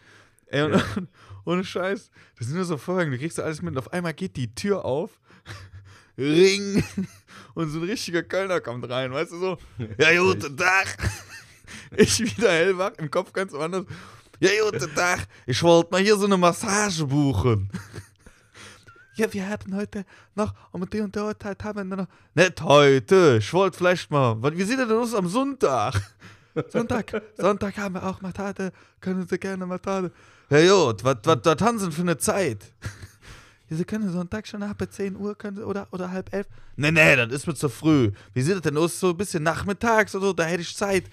[0.54, 1.08] Ey, und, und,
[1.44, 2.10] ohne Scheiß.
[2.38, 3.72] Das sind nur so Vorhänge, du kriegst alles mit.
[3.72, 5.18] Und auf einmal geht die Tür auf.
[6.18, 6.84] Ring.
[7.54, 9.58] Und so ein richtiger Kölner kommt rein, weißt du so?
[9.98, 10.96] Ja, guten Tag.
[11.96, 13.84] Ich wieder hellwach, im Kopf ganz woanders.
[14.40, 15.28] Ja, guten Tag.
[15.46, 17.70] Ich wollte mal hier so eine Massage buchen.
[19.14, 22.08] Ja, wir hatten heute noch um die und die Uhrzeit haben wir noch.
[22.34, 23.38] Nicht heute.
[23.38, 24.36] Ich wollte vielleicht mal.
[24.56, 26.00] Wie sieht denn aus am Sonntag?
[26.68, 27.22] Sonntag.
[27.36, 28.72] Sonntag haben wir auch Matate.
[29.00, 30.12] Können Sie gerne Matate.
[30.50, 31.02] Ja, gut.
[31.04, 31.16] Was,
[31.60, 32.72] haben Sie denn für eine Zeit?
[33.70, 36.46] Ja, Sie können Sonntag schon ab 10 Uhr können Sie, oder, oder halb elf.
[36.76, 38.12] Nee, nee, das ist mir zu früh.
[38.34, 39.00] Wie sieht das denn aus?
[39.00, 41.04] So ein bisschen nachmittags oder so, da hätte ich Zeit.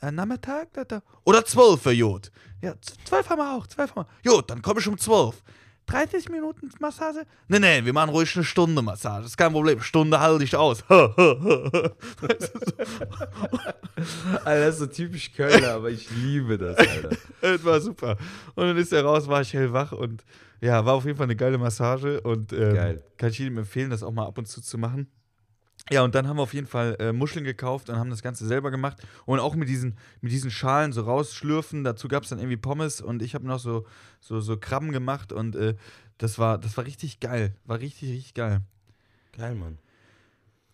[0.00, 0.72] Äh, Nachmittag?
[0.72, 1.02] Da, da.
[1.22, 2.32] Oder 12 Uhr, gut.
[2.60, 4.32] Ja, z- 12 haben wir auch, 12 haben wir.
[4.32, 5.40] Gut, dann komme ich um 12.
[5.86, 7.26] 30 Minuten Massage?
[7.48, 9.26] Nee, nee, wir machen ruhig eine Stunde Massage.
[9.26, 9.80] ist kein Problem.
[9.80, 10.84] Stunde halte ich aus.
[10.88, 11.94] Alter,
[14.44, 17.10] das ist so typisch Kölner, aber ich liebe das, Alter.
[17.40, 18.16] das war super.
[18.54, 20.24] Und dann ist er raus, war ich hellwach und
[20.60, 23.04] ja, war auf jeden Fall eine geile Massage und ähm, Geil.
[23.16, 25.08] kann ich jedem empfehlen, das auch mal ab und zu zu machen.
[25.90, 28.46] Ja, und dann haben wir auf jeden Fall äh, Muscheln gekauft und haben das Ganze
[28.46, 28.98] selber gemacht.
[29.26, 31.82] Und auch mit diesen, mit diesen Schalen so rausschlürfen.
[31.84, 33.84] Dazu gab es dann irgendwie Pommes und ich habe noch so,
[34.20, 35.74] so, so Krabben gemacht und äh,
[36.18, 37.54] das, war, das war richtig geil.
[37.64, 38.60] War richtig, richtig geil.
[39.36, 39.78] Geil, Mann.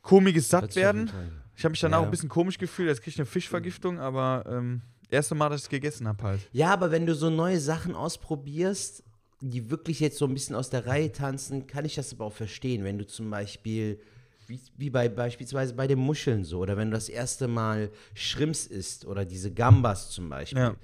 [0.02, 1.08] Komisches Hört Satt sich auf jeden werden.
[1.08, 2.04] Fall- Ich habe mich danach Ja.
[2.04, 5.64] ein bisschen komisch gefühlt, als krieg ich eine Fischvergiftung, aber ähm, erste Mal, dass ich
[5.64, 6.40] es gegessen habe halt.
[6.52, 9.02] Ja, aber wenn du so neue Sachen ausprobierst,
[9.40, 12.32] die wirklich jetzt so ein bisschen aus der Reihe tanzen, kann ich das aber auch
[12.32, 12.84] verstehen.
[12.84, 14.00] Wenn du zum Beispiel,
[14.48, 18.66] wie, wie bei beispielsweise bei den Muscheln so, oder wenn du das erste Mal Shrimps
[18.66, 20.76] isst oder diese Gambas zum Beispiel, Ja.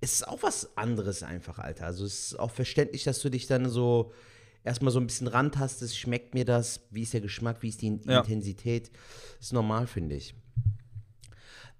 [0.00, 1.86] es ist auch was anderes einfach, Alter.
[1.86, 4.12] Also es ist auch verständlich, dass du dich dann so
[4.64, 8.00] erstmal so ein bisschen rantastest, schmeckt mir das, wie ist der Geschmack, wie ist die
[8.06, 8.18] Ja.
[8.20, 8.90] Intensität.
[9.40, 10.34] ist normal, finde ich.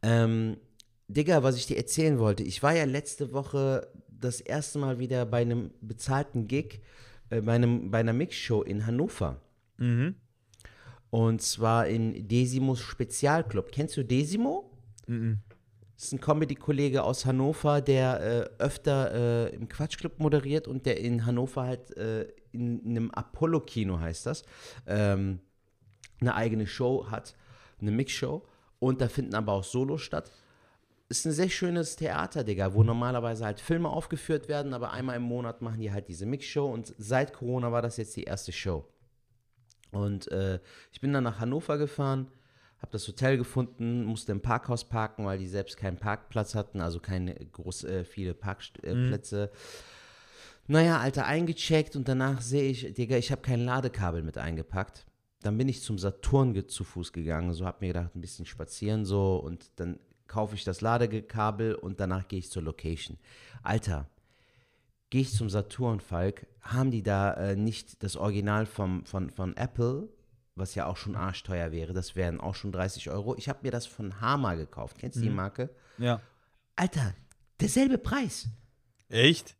[0.03, 0.57] Ähm,
[1.09, 5.27] Digga, was ich dir erzählen wollte, ich war ja letzte Woche das erste Mal wieder
[5.27, 6.81] bei einem bezahlten Gig,
[7.31, 9.41] äh, bei, einem, bei einer Mixshow in Hannover.
[9.79, 10.15] Mhm.
[11.13, 13.71] Und zwar in Desimos Spezialclub.
[13.71, 14.71] Kennst du Desimo?
[15.07, 15.41] Mhm.
[15.95, 20.99] Das ist ein Comedy-Kollege aus Hannover, der äh, öfter äh, im Quatschclub moderiert und der
[20.99, 22.23] in Hannover halt äh,
[22.53, 24.43] in, in einem Apollo-Kino heißt das,
[24.87, 25.41] ähm,
[26.23, 27.37] eine eigene Show hat,
[27.79, 28.47] eine Mixshow.
[28.79, 30.33] Und da finden aber auch Solos statt.
[31.11, 35.25] Ist ein sehr schönes Theater, Digga, wo normalerweise halt Filme aufgeführt werden, aber einmal im
[35.25, 38.87] Monat machen die halt diese Mixshow und seit Corona war das jetzt die erste Show.
[39.93, 40.59] Und äh,
[40.91, 42.29] ich bin dann nach Hannover gefahren,
[42.79, 46.99] habe das Hotel gefunden, musste im Parkhaus parken, weil die selbst keinen Parkplatz hatten, also
[46.99, 49.51] keine groß äh, viele Parkplätze.
[50.67, 55.07] Naja, Alter, eingecheckt und danach sehe ich, Digga, ich habe kein Ladekabel mit eingepackt.
[55.43, 59.05] Dann bin ich zum Saturn zu Fuß gegangen, so hab mir gedacht, ein bisschen spazieren
[59.05, 63.19] so und dann kaufe ich das Ladekabel und danach gehe ich zur Location.
[63.63, 64.09] Alter,
[65.13, 69.55] gehe ich zum Saturn, Falk, haben die da äh, nicht das Original vom, von, von
[69.59, 70.09] Apple,
[70.55, 73.37] was ja auch schon arschteuer wäre, das wären auch schon 30 Euro.
[73.37, 74.97] Ich habe mir das von Hama gekauft.
[74.99, 75.69] Kennst du die Marke?
[75.99, 76.23] Ja.
[76.77, 77.13] Alter,
[77.61, 78.49] derselbe Preis.
[79.11, 79.55] Echt?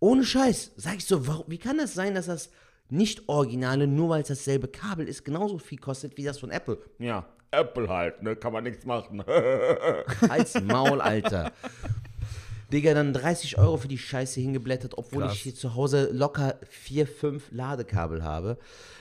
[0.00, 0.72] Ohne Scheiß.
[0.74, 2.50] Sag ich so, warum, wie kann das sein, dass das
[2.88, 6.78] nicht Originale, nur weil es dasselbe Kabel ist, genauso viel kostet wie das von Apple?
[6.98, 8.34] Ja, Apple halt, ne?
[8.34, 9.24] Kann man nichts machen.
[10.28, 11.52] Halt's Maul, Alter.
[12.72, 15.34] Digga, dann 30 Euro für die Scheiße hingeblättert, obwohl Krass.
[15.34, 18.58] ich hier zu Hause locker 4, 5 Ladekabel habe.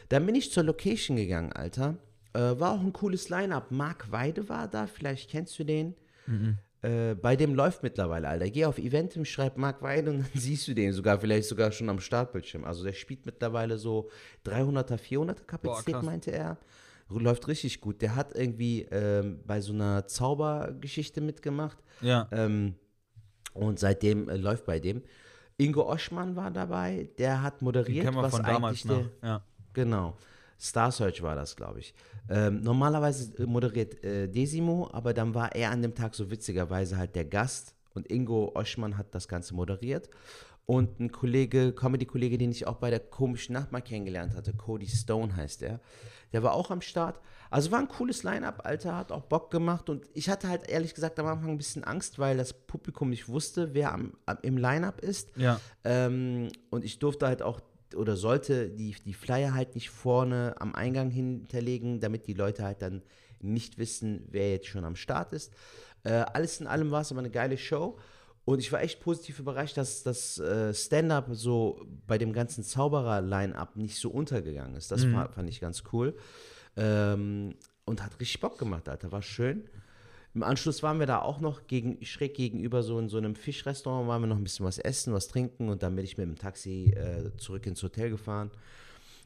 [0.10, 1.98] Dann bin ich zur Location gegangen, Alter.
[2.34, 3.72] Äh, war auch ein cooles Line-Up.
[3.72, 5.96] Marc Weide war da, vielleicht kennst du den.
[6.82, 8.50] Äh, bei dem läuft mittlerweile, Alter.
[8.50, 11.90] Geh auf Eventim, schreib Marc Weide und dann siehst du den sogar, vielleicht sogar schon
[11.90, 12.64] am Startbildschirm.
[12.64, 14.10] Also der spielt mittlerweile so
[14.46, 16.06] 300er, 400er Kapazität, krass.
[16.06, 16.58] meinte er.
[17.10, 18.02] Läuft richtig gut.
[18.02, 21.78] Der hat irgendwie ähm, bei so einer Zaubergeschichte mitgemacht.
[22.02, 22.28] Ja.
[22.32, 22.76] Ähm,
[23.56, 25.02] und seitdem äh, läuft bei dem.
[25.58, 29.06] Ingo Oschmann war dabei, der hat moderiert, kennen wir was von damals eigentlich noch.
[29.22, 29.42] der, Ja.
[29.74, 30.18] Genau.
[30.60, 31.94] Star Search war das, glaube ich.
[32.30, 36.98] Ähm, normalerweise äh, moderiert äh, Desimo, aber dann war er an dem Tag so witzigerweise
[36.98, 40.10] halt der Gast und Ingo Oschmann hat das Ganze moderiert.
[40.66, 44.88] Und ein Kollege, Comedy-Kollege, den ich auch bei der komischen Nacht mal kennengelernt hatte, Cody
[44.88, 45.80] Stone heißt er,
[46.34, 47.20] der war auch am Start.
[47.56, 49.90] Also war ein cooles Line-Up, Alter, hat auch Bock gemacht.
[49.90, 53.30] Und ich hatte halt ehrlich gesagt am Anfang ein bisschen Angst, weil das Publikum nicht
[53.30, 55.30] wusste, wer am, am, im Line-Up ist.
[55.38, 55.60] Ja.
[55.86, 57.62] Ähm, und ich durfte halt auch
[57.96, 62.82] oder sollte die, die Flyer halt nicht vorne am Eingang hinterlegen, damit die Leute halt
[62.82, 63.04] dann
[63.40, 65.54] nicht wissen, wer jetzt schon am Start ist.
[66.04, 67.98] Äh, alles in allem war es aber eine geile Show.
[68.44, 73.76] Und ich war echt positiv überrascht, dass das äh, Stand-up so bei dem ganzen Zauberer-Line-up
[73.76, 74.92] nicht so untergegangen ist.
[74.92, 76.16] Das fa- fand ich ganz cool.
[76.78, 79.12] Ähm, und hat richtig Bock gemacht, Alter.
[79.12, 79.70] War schön.
[80.34, 84.08] Im Anschluss waren wir da auch noch gegen, schräg gegenüber so in so einem Fischrestaurant,
[84.10, 86.36] waren wir noch ein bisschen was essen, was trinken und dann bin ich mit dem
[86.36, 88.52] Taxi äh, zurück ins Hotel gefahren.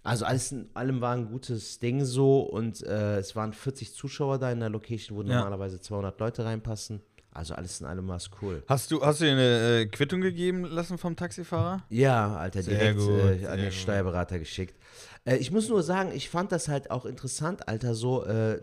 [0.03, 4.38] Also alles in allem war ein gutes Ding so und äh, es waren 40 Zuschauer
[4.38, 5.38] da in der Location, wo Ja.
[5.38, 7.01] normalerweise 200 Leute reinpassen.
[7.31, 8.63] Also alles in allem war es cool.
[8.67, 11.83] Hast du, hast du dir eine äh, Quittung gegeben lassen vom Taxifahrer?
[11.89, 13.73] Ja, Alter, Sehr direkt gut, äh, an den gut.
[13.73, 14.75] Steuerberater geschickt.
[15.25, 18.61] Äh, ich muss nur sagen, ich fand das halt auch interessant, Alter, so, äh,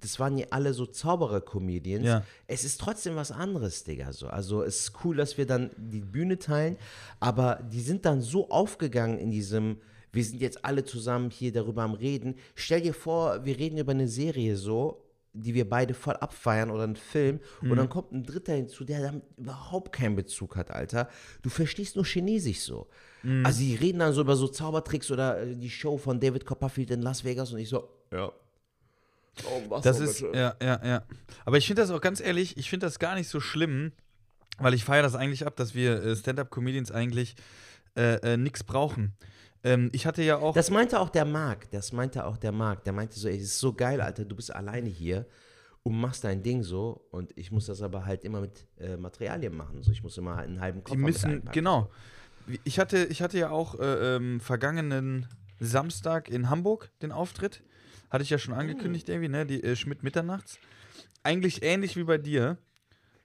[0.00, 2.04] das waren ja alle so Zauberer-Comedians.
[2.04, 2.24] Ja.
[2.46, 4.26] Es ist trotzdem was anderes, Digga, so.
[4.28, 6.76] Also es ist cool, dass wir dann die Bühne teilen,
[7.20, 9.78] aber die sind dann so aufgegangen in diesem,
[10.12, 12.36] wir sind jetzt alle zusammen hier darüber am Reden.
[12.54, 16.84] Stell dir vor, wir reden über eine Serie so die wir beide voll abfeiern oder
[16.84, 17.76] einen Film und Mhm.
[17.76, 21.08] dann kommt ein Dritter hinzu, der damit überhaupt keinen Bezug hat, Alter.
[21.42, 22.88] Du verstehst nur Chinesisch so.
[23.22, 23.44] Mhm.
[23.46, 26.90] Also die reden dann so über so Zaubertricks oder äh, die Show von David Copperfield
[26.90, 28.32] in Las Vegas und ich so, Ja.
[29.44, 30.36] Oh, was Das ist, bitte?
[30.36, 31.02] ja, ja, ja.
[31.44, 33.92] Aber ich finde das auch ganz ehrlich, ich finde das gar nicht so schlimm,
[34.58, 37.36] weil ich feiere das eigentlich ab, dass wir äh, Stand-Up-Comedians eigentlich
[37.96, 39.12] äh, äh, nichts brauchen.
[39.64, 40.54] Ähm, ich hatte ja auch.
[40.54, 42.84] Das meinte auch der Marc, das meinte auch der Marc.
[42.84, 45.26] Der meinte so, ey, es ist so geil, Alter, du bist alleine hier
[45.82, 49.56] und machst dein Ding so und ich muss das aber halt immer mit äh, Materialien
[49.56, 49.82] machen.
[49.82, 51.90] So, ich muss immer einen halben Koffer Die müssen, genau.
[52.64, 55.26] Ich hatte, ich hatte ja auch äh, ähm, vergangenen
[55.60, 57.62] Samstag in Hamburg den Auftritt.
[58.10, 59.44] Hatte ich ja schon angekündigt, irgendwie, ne?
[59.44, 60.58] Die äh, Schmidt Mitternachts.
[61.22, 62.56] Eigentlich ähnlich wie bei dir.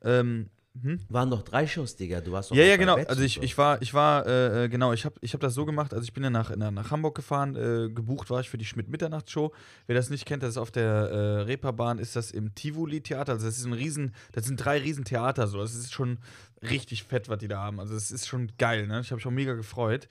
[0.02, 0.50] Ähm,
[0.82, 1.00] hm?
[1.08, 2.20] Waren doch drei Shows, Digga.
[2.22, 2.96] Du warst doch Ja, ja, genau.
[2.96, 3.42] Betz Also ich, so.
[3.44, 6.04] ich war, ich war, äh, äh, genau, ich habe ich hab das so gemacht, also
[6.04, 9.54] ich bin ja nach, nach, Hamburg gefahren, äh, gebucht war ich für die Schmidt-Mitternachtsshow.
[9.86, 13.34] Wer das nicht kennt, das ist auf der äh, Reeperbahn, ist das im Tivoli-Theater.
[13.34, 15.60] Also das ist ein riesen, das sind drei riesen Theater so.
[15.60, 16.18] Das ist schon
[16.64, 17.80] richtig fett, was die da haben.
[17.80, 19.02] Also es ist schon geil, ne?
[19.02, 20.08] Ich habe mich auch mega gefreut.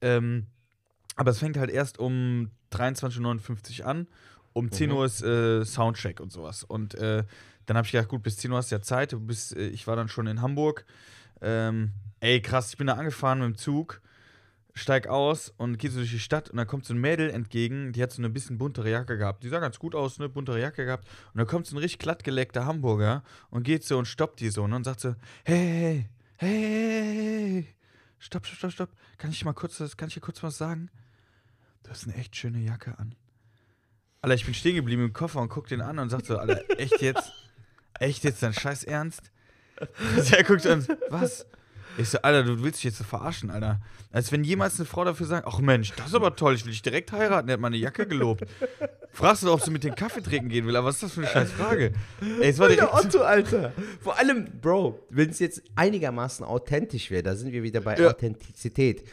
[0.00, 0.46] Ähm,
[1.16, 4.06] aber es fängt halt erst um 23.59 Uhr an.
[4.54, 6.64] Um 10 Uhr ist äh, Soundcheck und sowas.
[6.64, 7.24] Und äh,
[7.68, 9.12] dann habe ich gedacht, gut, bis 10 Uhr hast du ja Zeit.
[9.12, 10.86] Du bist, äh, ich war dann schon in Hamburg.
[11.42, 14.00] Ähm, ey, krass, ich bin da angefahren mit dem Zug,
[14.72, 17.92] steig aus und gehe so durch die Stadt und dann kommt so ein Mädel entgegen,
[17.92, 19.44] die hat so eine bisschen buntere Jacke gehabt.
[19.44, 21.06] Die sah ganz gut aus, ne, buntere Jacke gehabt.
[21.34, 24.66] Und dann kommt so ein richtig glattgeleckter Hamburger und geht so und stoppt die so
[24.66, 27.74] ne, und sagt so, hey, hey, hey,
[28.18, 28.90] stopp, stopp, stopp, stopp.
[29.18, 30.90] Kann ich mal kurz, kann ich dir kurz was sagen?
[31.82, 33.14] Du hast eine echt schöne Jacke an.
[34.22, 36.62] Alter, ich bin stehen geblieben im Koffer und guck den an und sag so, Alter,
[36.78, 37.30] echt jetzt?
[37.98, 39.22] Echt jetzt dein Scheiß Ernst?
[40.30, 41.46] Der guckt an, was?
[41.96, 43.80] Ich so, Alter, du willst dich jetzt so verarschen, Alter.
[44.12, 46.70] Als wenn jemals eine Frau dafür sagt, ach Mensch, das ist aber toll, ich will
[46.72, 48.44] dich direkt heiraten, der hat meine Jacke gelobt.
[49.12, 51.12] Fragst du doch, ob sie mit den Kaffee trinken gehen will, aber was ist das
[51.12, 51.92] für eine scheiß Frage?
[52.40, 52.68] Ey, es war.
[52.68, 53.72] Der Otto, Alter.
[54.00, 58.08] Vor allem, Bro, wenn es jetzt einigermaßen authentisch wäre, da sind wir wieder bei Ja.
[58.10, 59.06] Authentizität.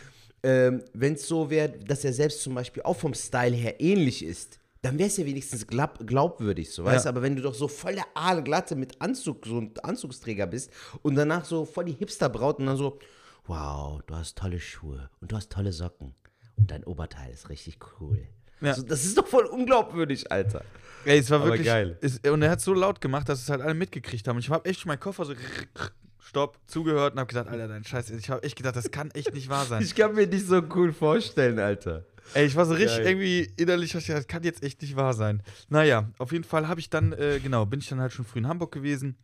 [0.43, 4.23] Ähm, wenn es so wäre, dass er selbst zum Beispiel auch vom Style her ähnlich
[4.23, 7.07] ist, dann wäre es ja wenigstens glaub, glaubwürdig, so weißt du.
[7.07, 7.11] Ja.
[7.11, 10.71] Aber wenn du doch so voll der Aalglatte mit Anzug, so ein Anzugsträger bist
[11.01, 12.99] und danach so voll die Hipsterbraut und dann so,
[13.47, 16.13] wow, du hast tolle Schuhe und du hast tolle Socken
[16.55, 18.27] und dein Oberteil ist richtig cool.
[18.61, 18.75] Ja.
[18.75, 20.63] So, das ist doch voll unglaubwürdig, Alter.
[21.03, 21.97] Ey, es war Aber wirklich geil.
[22.01, 24.35] Es, und er hat so laut gemacht, dass es halt alle mitgekriegt haben.
[24.35, 25.33] Und ich habe echt meinen Koffer so
[26.19, 28.11] stopp zugehört und habe gedacht, Alter, dein Scheiß.
[28.11, 29.81] Ich habe echt gedacht, das kann echt nicht wahr sein.
[29.83, 32.05] Ich kann mir nicht so cool vorstellen, Alter.
[32.33, 33.07] Ey, ich war so richtig Geil.
[33.07, 35.41] irgendwie innerlich, das kann jetzt echt nicht wahr sein.
[35.69, 38.39] Naja, auf jeden Fall habe ich dann, äh, genau, bin ich dann halt schon früh
[38.39, 39.17] in Hamburg gewesen.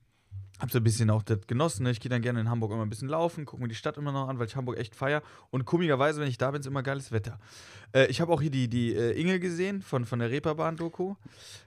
[0.61, 1.83] Hab so ein bisschen auch das genossen.
[1.83, 1.91] Ne?
[1.91, 4.11] Ich gehe dann gerne in Hamburg immer ein bisschen laufen, gucke mir die Stadt immer
[4.11, 5.23] noch an, weil ich Hamburg echt feier.
[5.49, 7.39] Und komischerweise, wenn ich da bin, ist immer geiles Wetter.
[7.93, 11.15] Äh, ich habe auch hier die, die äh, Inge gesehen von, von der Reeperbahn-Doku.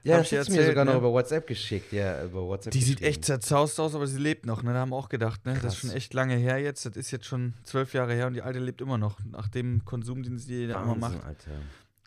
[0.03, 0.91] Ja, Hab das du mir sogar ne?
[0.91, 1.91] noch über WhatsApp geschickt.
[1.91, 4.63] Ja, über WhatsApp Die sieht echt zerzaust aus, aber sie lebt noch.
[4.63, 4.71] Ne?
[4.71, 5.59] Da haben wir auch gedacht, ne?
[5.61, 6.85] das ist schon echt lange her jetzt.
[6.85, 9.19] Das ist jetzt schon zwölf Jahre her und die alte lebt immer noch.
[9.29, 11.21] Nach dem Konsum, den sie da immer macht.
[11.25, 11.51] Alter.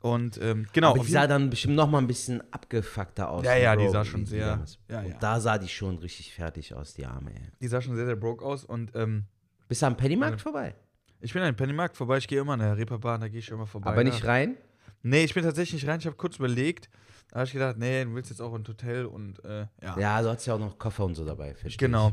[0.01, 0.91] Und ähm, genau.
[0.91, 3.45] Aber die sah dann bestimmt noch mal ein bisschen abgefuckter aus.
[3.45, 4.79] Ja, ja, die sah schon die sehr- damals.
[4.89, 5.17] ja, Und ja.
[5.19, 7.49] da sah die schon richtig fertig aus, die Arme, ey.
[7.61, 8.65] Die sah schon sehr, sehr broke aus.
[8.65, 9.25] Und ähm,
[9.69, 10.43] Bist du am Pennymarkt Ja.
[10.43, 10.75] vorbei?
[11.21, 12.19] ich bin den Pennymarkt vorbei.
[12.19, 13.91] Ich gehe immer an der Reeperbahn, da gehe ich immer vorbei.
[13.91, 14.11] Aber ne?
[14.11, 14.57] nicht rein?
[15.03, 15.99] Nee, ich bin tatsächlich nicht rein.
[15.99, 16.89] Ich habe kurz überlegt.
[17.31, 19.99] Da habe ich gedacht, nee, du willst jetzt auch ein Hotel und äh, ja.
[19.99, 22.13] Ja, du hast ja auch noch Koffer und so dabei, verstehe Genau.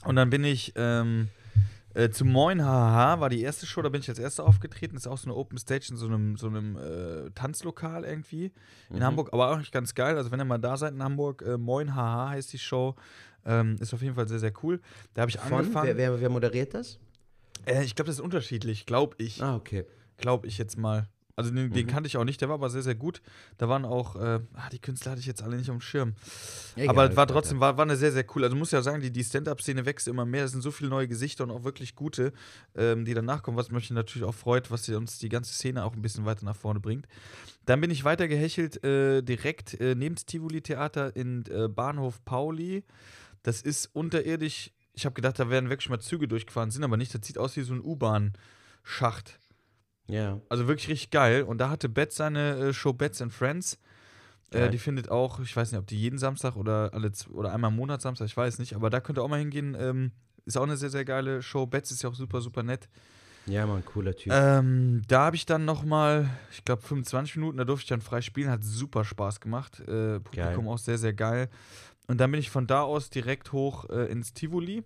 [0.00, 0.06] ich.
[0.06, 1.28] Und dann bin ich ähm,
[1.94, 4.96] äh, zu Moin Haha, war die erste Show, da bin ich als erster aufgetreten.
[4.96, 8.52] ist auch so eine Open Stage in so einem, so einem äh, Tanzlokal irgendwie
[8.90, 9.02] in Mhm.
[9.04, 10.16] Hamburg, aber auch nicht ganz geil.
[10.16, 12.94] Also, wenn ihr mal da seid in Hamburg, äh, Moin Haha heißt die Show.
[13.46, 14.80] Ähm, ist auf jeden Fall sehr, sehr cool.
[15.14, 15.52] Da habe ich Von?
[15.58, 15.86] angefangen.
[15.88, 16.98] Wer, wer, wer moderiert das?
[17.66, 19.42] Äh, ich glaube, das ist unterschiedlich, glaube ich.
[19.42, 19.86] Ah, okay.
[20.18, 21.08] Glaube ich jetzt mal.
[21.38, 21.72] Also den, Mhm.
[21.72, 23.22] den kannte ich auch nicht, der war aber sehr, sehr gut.
[23.58, 26.14] Da waren auch, äh, ah, die Künstler hatte ich jetzt alle nicht auf dem Schirm.
[26.74, 28.42] Egal, aber es war trotzdem, war, war eine sehr, sehr cool.
[28.44, 30.44] Also muss ja sagen, die, die Stand-Up-Szene wächst immer mehr.
[30.44, 32.32] Es sind so viele neue Gesichter und auch wirklich gute,
[32.74, 35.94] ähm, die danach kommen, was mich natürlich auch freut, was uns die ganze Szene auch
[35.94, 37.06] ein bisschen weiter nach vorne bringt.
[37.66, 42.82] Dann bin ich weiter gehechelt, äh, direkt äh, neben das Tivoli-Theater in äh, Bahnhof Pauli.
[43.42, 44.72] Das ist unterirdisch.
[44.94, 47.14] Ich habe gedacht, da werden wirklich mal Züge durchgefahren, sind aber nicht.
[47.14, 49.38] Das sieht aus wie so ein U-Bahn-Schacht.
[50.08, 50.40] Ja.
[50.48, 51.42] Also wirklich richtig geil.
[51.42, 53.78] Und da hatte Betz seine äh, Show Betz and Friends.
[54.50, 57.70] Äh, die findet auch, ich weiß nicht, ob die jeden Samstag oder alle oder einmal
[57.70, 59.76] im Monat Samstag, ich weiß nicht, aber da könnt ihr auch mal hingehen.
[59.78, 60.12] Ähm,
[60.46, 61.66] ist auch eine sehr, sehr geile Show.
[61.66, 62.88] Betz ist ja auch super, super nett.
[63.46, 64.32] Ja, Mann, cooler Typ.
[64.32, 68.00] Ähm, da habe ich dann noch mal, ich glaube 25 Minuten, da durfte ich dann
[68.00, 69.80] frei spielen, hat super Spaß gemacht.
[69.80, 70.68] Äh, Publikum Geil.
[70.68, 71.48] auch sehr, sehr geil.
[72.06, 74.84] Und dann bin ich von da aus direkt hoch äh, ins Tivoli.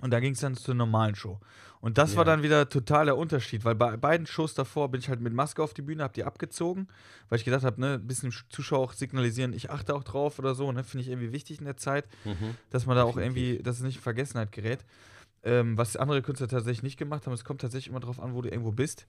[0.00, 1.38] Und da ging es dann zur normalen Show.
[1.82, 2.32] Und das war Ja.
[2.32, 5.62] dann wieder total der Unterschied, weil bei beiden Shows davor bin ich halt mit Maske
[5.62, 6.88] auf die Bühne, hab die abgezogen,
[7.28, 10.38] weil ich gedacht habe, ne, ein bisschen dem Zuschauer auch signalisieren, ich achte auch drauf
[10.38, 12.56] oder so, ne, finde ich irgendwie wichtig in der Zeit, Mhm.
[12.70, 14.84] dass man da auch irgendwie, dass es nicht in Vergessenheit gerät.
[15.42, 18.42] Ähm, was andere Künstler tatsächlich nicht gemacht haben, es kommt tatsächlich immer drauf an, wo
[18.42, 19.06] du irgendwo bist.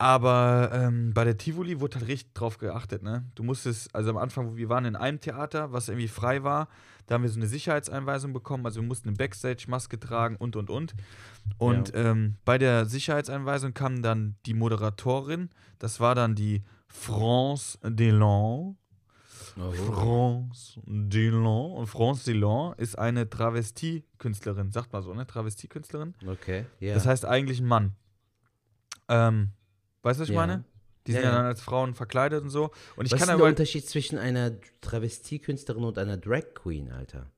[0.00, 3.30] Aber ähm, bei der Tivoli wurde halt richtig drauf geachtet, ne?
[3.34, 6.68] Du musstest, also am Anfang, wir waren in einem Theater, was irgendwie frei war,
[7.06, 10.70] da haben wir so eine Sicherheitseinweisung bekommen, also wir mussten eine Backstage-Maske tragen und und
[10.70, 10.94] und.
[11.58, 18.78] Und ähm, bei der Sicherheitseinweisung kam dann die Moderatorin, das war dann die France Delon.
[19.58, 19.72] Oh.
[19.72, 21.72] France Delon.
[21.72, 25.26] Und France Delon ist eine Travestie-Künstlerin, sagt man so, ne?
[25.26, 26.14] Travestie-Künstlerin.
[26.26, 26.94] Okay, ja.
[26.94, 27.96] Das heißt eigentlich ein Mann.
[29.08, 29.50] Ähm,
[30.02, 30.46] weißt du, was ich Ja.
[30.46, 30.64] meine?
[31.06, 32.70] Die sind Ja, dann als Frauen verkleidet und so.
[32.96, 33.44] Und ich Was ist kann denn aber.
[33.44, 37.30] der Unterschied zwischen einer Travestiekünstlerin und einer Drag Queen, Alter?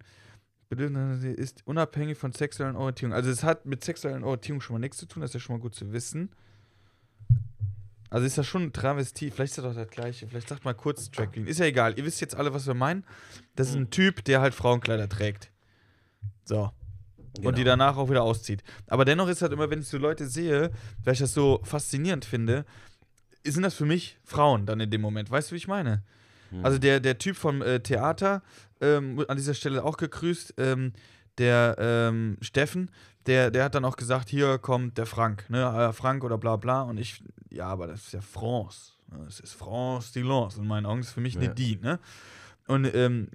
[0.68, 3.12] Bedürfnis ist unabhängig von sexuellen Orientierung.
[3.12, 5.56] Also es hat mit sexuellen Orientierung schon mal nichts zu tun, das ist ja schon
[5.56, 6.30] mal gut zu wissen.
[8.10, 10.74] Also ist das schon ein Travestie, vielleicht ist das doch das gleiche, vielleicht sagt mal
[10.74, 11.46] kurz Drag Queen.
[11.46, 13.04] Ist ja egal, ihr wisst jetzt alle, was wir meinen.
[13.54, 15.50] Das ist ein Typ, der halt Frauenkleider trägt.
[16.44, 16.72] So.
[17.38, 17.76] Und die Genau.
[17.76, 18.64] danach auch wieder auszieht.
[18.88, 20.72] Aber dennoch ist halt immer, wenn ich so Leute sehe,
[21.04, 22.64] weil ich das so faszinierend finde,
[23.44, 25.30] sind das für mich Frauen dann in dem Moment.
[25.30, 26.02] Weißt du, wie ich meine?
[26.50, 26.64] Hm.
[26.64, 28.42] Also der, der Typ vom äh, Theater,
[28.80, 30.92] ähm, an dieser Stelle auch gegrüßt, ähm,
[31.38, 32.90] der ähm, Steffen,
[33.26, 36.56] der, der hat dann auch gesagt, hier kommt der Frank, ne, äh, Frank oder bla
[36.56, 36.82] bla.
[36.82, 38.92] Und ich, ja, aber das ist ja France.
[39.10, 40.50] ne, Das ist France Dillon.
[40.56, 41.54] In meinen Augen ist für mich eine Ja.
[41.54, 41.98] die, ne?
[42.66, 43.26] Und ähm,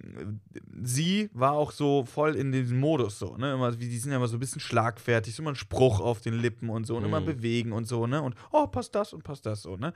[0.82, 3.54] sie war auch so voll in diesem Modus so, ne?
[3.54, 6.21] Immer, wie, die sind ja immer so ein bisschen schlagfertig, so immer ein Spruch auf
[6.21, 7.25] den Lippen und so und immer Mhm.
[7.25, 8.21] bewegen und so, ne?
[8.21, 9.93] Und oh, passt das und passt das so, ne?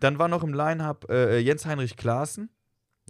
[0.00, 2.48] Dann war noch im Line-Up äh, Jens Heinrich Klaassen,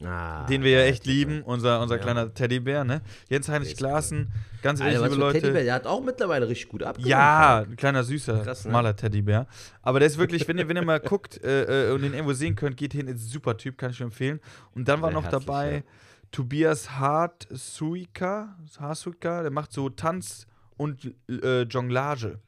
[0.05, 2.03] Ah, den wir ja echt lieben, unser, unser Ja.
[2.03, 3.01] kleiner Teddybär, ne?
[3.29, 4.31] Jens Heinrich ist Klaassen,
[4.63, 5.41] ganz ehrlich, Alter, liebe Leute.
[5.41, 7.11] Teddybär, der hat auch mittlerweile richtig gut abgenommen.
[7.11, 8.71] Ja, ein kleiner süßer, Krass, ne?
[8.71, 9.47] schmaler Teddybär.
[9.83, 12.33] Aber der ist wirklich, wenn ihr, wenn ihr mal guckt äh, äh, und den irgendwo
[12.33, 14.41] sehen könnt, geht hin, ist ein super Typ, kann ich empfehlen.
[14.75, 15.83] Und dann war Sehr noch herzlich, dabei ja.
[16.31, 22.39] Tobias Hart Suika, Hasuika, der macht so Tanz und äh, Jonglage.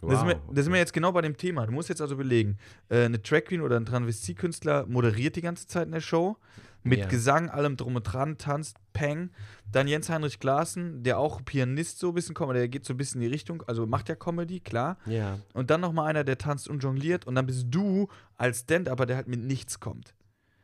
[0.00, 0.10] Wow.
[0.10, 1.64] Da, sind wir, da sind wir jetzt genau bei dem Thema.
[1.64, 5.66] Du musst jetzt also belegen, äh, eine Drag Queen oder ein Transvestiekünstler moderiert die ganze
[5.68, 6.36] Zeit in der Show.
[6.84, 7.06] Mit Ja.
[7.06, 9.30] Gesang, allem drum und dran, tanzt, Peng.
[9.70, 12.96] Dann Jens Heinrich Klaassen, der auch Pianist so ein bisschen kommt, der geht so ein
[12.96, 14.98] bisschen in die Richtung, also macht ja Comedy, klar.
[15.06, 15.38] Ja.
[15.54, 17.26] Und dann nochmal einer, der tanzt und jongliert.
[17.26, 20.14] Und dann bist du als Stand-Upper, der halt mit nichts kommt.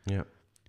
[0.09, 0.25] Ja.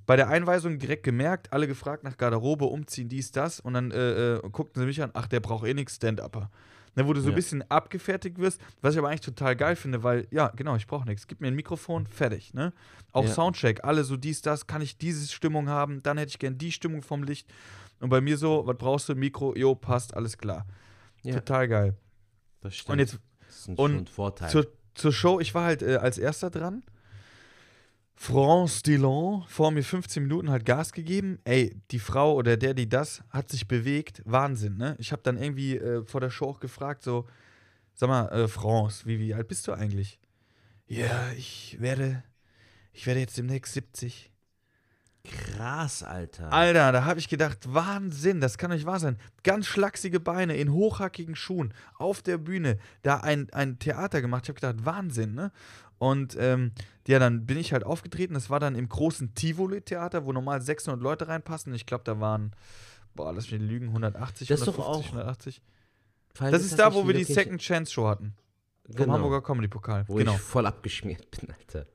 [0.06, 3.60] Bei der Einweisung direkt gemerkt, alle gefragt nach Garderobe, umziehen, dies, das.
[3.60, 6.50] Und dann äh, äh, guckten sie mich an, ach, der braucht eh nichts Stand-Upper.
[6.96, 7.36] Ne, wo du so ein Ja.
[7.36, 11.06] bisschen abgefertigt wirst, was ich aber eigentlich total geil finde, weil, ja, genau, ich brauche
[11.06, 11.28] nichts.
[11.28, 12.72] Gib mir ein Mikrofon, fertig, ne?
[13.12, 13.30] Auch Ja.
[13.32, 16.72] Soundcheck, alle so dies, das, kann ich diese Stimmung haben, dann hätte ich gern die
[16.72, 17.48] Stimmung vom Licht.
[18.00, 19.14] Und bei mir so, was brauchst du?
[19.14, 20.66] Mikro, jo, passt, alles klar.
[21.22, 21.34] Ja.
[21.34, 21.96] Total geil.
[22.60, 22.94] Das stimmt.
[22.94, 24.50] Und jetzt das ist ein, und Vorteil.
[24.50, 26.82] zur, zur Show, ich war halt äh, als erster dran.
[28.22, 31.38] France Dillon, vor mir 15 Minuten halt Gas gegeben.
[31.44, 34.20] Ey, die Frau oder der, die das, hat sich bewegt.
[34.26, 34.94] Wahnsinn, ne?
[34.98, 37.26] Ich habe dann irgendwie äh, vor der Show auch gefragt, so,
[37.94, 40.20] sag mal, äh, France, wie, wie alt bist du eigentlich?
[40.86, 42.22] Ja, ich werde,
[42.92, 44.30] ich werde jetzt demnächst 70.
[45.24, 46.52] Krass, Alter.
[46.52, 49.16] Alter, da habe ich gedacht, Wahnsinn, das kann nicht wahr sein.
[49.44, 54.44] Ganz schlachsige Beine in hochhackigen Schuhen auf der Bühne, da ein, ein Theater gemacht.
[54.44, 55.52] Ich habe gedacht, Wahnsinn, ne?
[55.96, 56.72] Und ähm,
[57.10, 58.34] ja, dann bin ich halt aufgetreten.
[58.34, 61.74] Das war dann im großen Tivoli-Theater, wo normal 600 Leute reinpassen.
[61.74, 62.52] Ich glaube, da waren,
[63.14, 65.62] boah, lass mich lügen, 180, Das ist doch 150, auch- 180.
[66.34, 68.34] Falls Das es ist da, wo wir die Second Chance Show hatten.
[68.86, 69.12] Vom Genau.
[69.14, 70.04] Hamburger Comedy-Pokal.
[70.08, 70.34] Wo Genau.
[70.34, 71.86] ich voll abgeschmiert bin, Alter.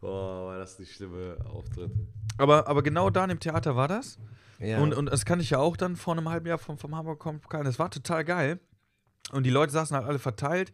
[0.00, 1.90] Boah, war das die schlimme Auftritt.
[2.38, 4.18] Aber, aber genau da in dem Theater war das.
[4.60, 4.78] Ja.
[4.80, 7.18] Und, und das kann ich ja auch dann vor einem halben Jahr vom, vom Hamburger
[7.18, 7.64] Comic Pokal.
[7.64, 8.60] Das war total geil.
[9.32, 10.72] Und die Leute saßen halt alle verteilt.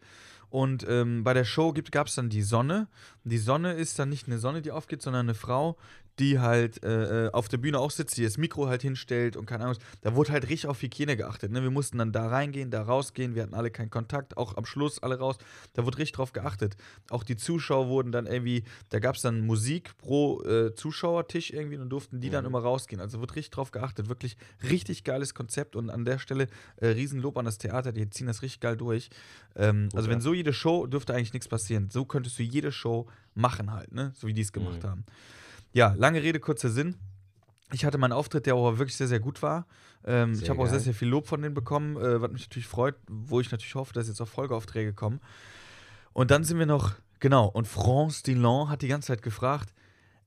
[0.49, 2.87] Und ähm, bei der Show gab es dann die Sonne.
[3.23, 5.77] Die Sonne ist dann nicht eine Sonne, die aufgeht, sondern eine Frau,
[6.19, 9.45] die halt äh, äh, auf der Bühne auch sitzt, die das Mikro halt hinstellt und
[9.45, 9.77] keine Ahnung.
[10.01, 11.51] Da wurde halt richtig auf Hygiene geachtet.
[11.51, 11.61] Ne?
[11.61, 13.35] Wir mussten dann da reingehen, da rausgehen.
[13.35, 15.37] Wir hatten alle keinen Kontakt, auch am Schluss alle raus.
[15.73, 16.77] Da wurde richtig drauf geachtet.
[17.09, 21.77] Auch die Zuschauer wurden dann irgendwie, da gab es dann Musik pro äh, Zuschauertisch irgendwie
[21.77, 23.01] und durften die dann immer rausgehen.
[23.01, 24.07] Also wurde richtig drauf geachtet.
[24.07, 24.37] Wirklich
[24.69, 26.47] richtig geiles Konzept und an der Stelle
[26.77, 29.09] äh, Riesenlob an das Theater, die ziehen das richtig geil durch.
[29.55, 31.89] Ähm, also wenn so jede Show, dürfte eigentlich nichts passieren.
[31.89, 34.13] So könntest du jede Show machen halt, ne?
[34.15, 34.87] So wie die es gemacht Mhm.
[34.87, 35.05] haben.
[35.75, 36.95] Ja, lange Rede, kurzer Sinn.
[37.73, 39.67] Ich hatte meinen Auftritt, der aber wirklich sehr, sehr gut war.
[40.05, 42.43] Ähm, ich Sehr habe auch sehr, sehr viel Lob von denen bekommen, äh, was mich
[42.43, 45.19] natürlich freut, wo ich natürlich hoffe, dass jetzt auch Folgeaufträge kommen.
[46.13, 49.73] Und dann sind wir noch, genau, und France Dillon hat die ganze Zeit gefragt,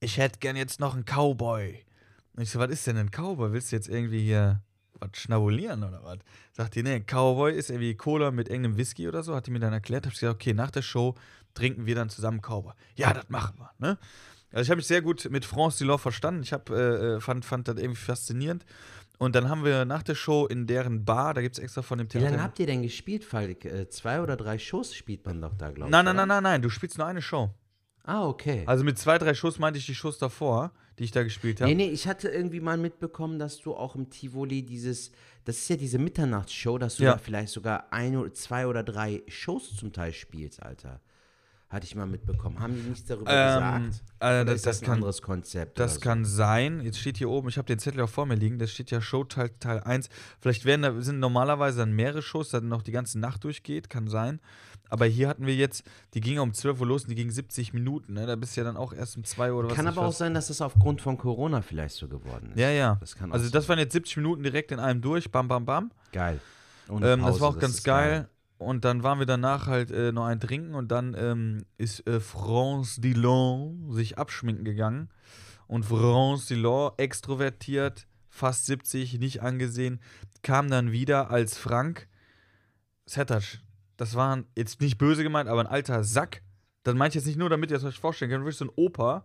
[0.01, 1.83] ich hätte gern jetzt noch einen Cowboy.
[2.37, 3.51] Und ich so, was ist denn ein Cowboy?
[3.51, 4.61] Willst du jetzt irgendwie hier
[5.01, 6.19] was schnabulieren oder was?
[6.53, 9.51] Sagt die, nee, ein Cowboy ist irgendwie Cola mit engem Whisky oder so, hat die
[9.51, 10.05] mir dann erklärt.
[10.05, 11.15] Hab ich gesagt, okay, nach der Show
[11.55, 12.75] trinken wir dann zusammen Cowboy.
[12.97, 13.99] Ja, das machen wir, ne?
[14.51, 16.43] Also ich habe mich sehr gut mit France Dillon verstanden.
[16.43, 18.65] Ich hab, äh, äh, fand, fand das irgendwie faszinierend.
[19.19, 21.99] Und dann haben wir nach der Show in deren Bar, da gibt es extra von
[21.99, 22.31] dem Wie Theater.
[22.31, 23.65] lange habt ihr denn gespielt, Falk?
[23.65, 25.93] Äh, zwei oder drei Shows spielt man doch da, glaube ich.
[25.93, 27.51] nein, nein, nein, nein, nein, du spielst nur eine Show.
[28.05, 28.63] Ah, okay.
[28.67, 31.69] Also mit zwei, drei Shows meinte ich die Shows davor, die ich da gespielt habe.
[31.69, 35.11] Nee, nee, ich hatte irgendwie mal mitbekommen, dass du auch im Tivoli dieses,
[35.45, 37.13] das ist ja diese Mitternachtsshow, dass du Ja.
[37.13, 41.01] da vielleicht sogar ein oder zwei oder drei Shows zum Teil spielst, Alter.
[41.71, 42.59] Hatte ich mal mitbekommen.
[42.61, 44.03] Haben die nichts darüber Ähm, gesagt?
[44.21, 45.79] äh, das- ist das, das ein kann- anderes Konzept?
[45.79, 46.01] Das so?
[46.01, 46.81] kann sein.
[46.81, 49.03] Jetzt steht hier oben, ich habe den Zettel auch vor mir liegen, das steht ja
[49.03, 50.09] Show Teil, Teil 1.
[50.41, 54.09] Vielleicht werden da, sind normalerweise dann mehrere Shows, dann noch die ganze Nacht durchgeht, kann
[54.09, 54.41] sein.
[54.89, 55.83] Aber hier hatten wir jetzt,
[56.15, 58.15] die ging um 12 Uhr los und die ging 70 Minuten.
[58.15, 58.25] Ne?
[58.27, 60.13] Da bist du ja dann auch erst um 2 Uhr oder was Kann aber auch
[60.15, 62.59] sein, dass das aufgrund von Corona vielleicht so geworden ist.
[62.59, 62.97] Ja, ja.
[62.99, 65.91] Das also das waren jetzt 70 Minuten direkt in einem durch, bam, bam, bam.
[66.13, 66.41] Geil.
[66.89, 68.29] Ähm, das Pause, war auch ganz ist geil.
[68.59, 72.19] Und dann waren wir danach halt äh, noch ein Trinken und dann ähm, ist äh,
[72.19, 75.09] France Dillon sich abschminken gegangen.
[75.69, 80.01] Und France Dillon, extrovertiert, fast 70, nicht angesehen,
[80.43, 82.09] kam dann wieder als Frank
[83.07, 83.61] Setac.
[83.97, 86.43] Das war jetzt nicht böse gemeint, aber ein alter Sack.
[86.83, 88.73] Das meinte ich jetzt nicht nur, damit ihr es euch vorstellen könnt, wirklich so ein
[88.75, 89.25] Opa,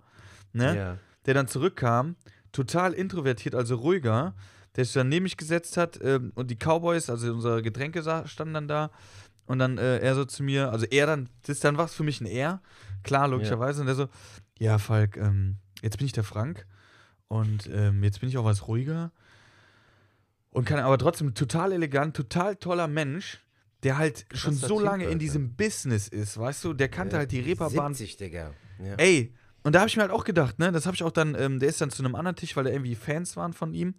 [0.51, 0.75] ne?
[0.75, 0.97] Ja.
[1.25, 2.15] der dann zurückkam,
[2.51, 4.36] total introvertiert, also ruhiger,
[4.75, 8.53] der sich dann neben mich gesetzt hat ähm, und die Cowboys, also unsere Getränke standen
[8.53, 8.91] dann da
[9.45, 12.03] und dann äh, er so zu mir, also er dann, das ist dann was für
[12.03, 12.61] mich ein Er,
[13.03, 14.07] klar, logischerweise, und der so,
[14.59, 16.65] ja, Falk, ähm, jetzt bin ich der Frank
[17.27, 19.11] und ähm, jetzt bin ich auch was ruhiger
[20.51, 23.41] und kann aber trotzdem total elegant, total toller Mensch,
[23.83, 27.15] der halt schon Krasser so Typ, lange in diesem Business ist, weißt du, der kannte
[27.15, 28.51] Ja, halt die Reeperbahn 70, Digga.
[28.79, 28.95] Ja.
[28.95, 29.33] Ey,
[29.63, 31.59] und da habe ich mir halt auch gedacht, ne, das habe ich auch dann, ähm,
[31.59, 33.95] der ist dann zu einem anderen Tisch, weil da irgendwie Fans waren von ihm.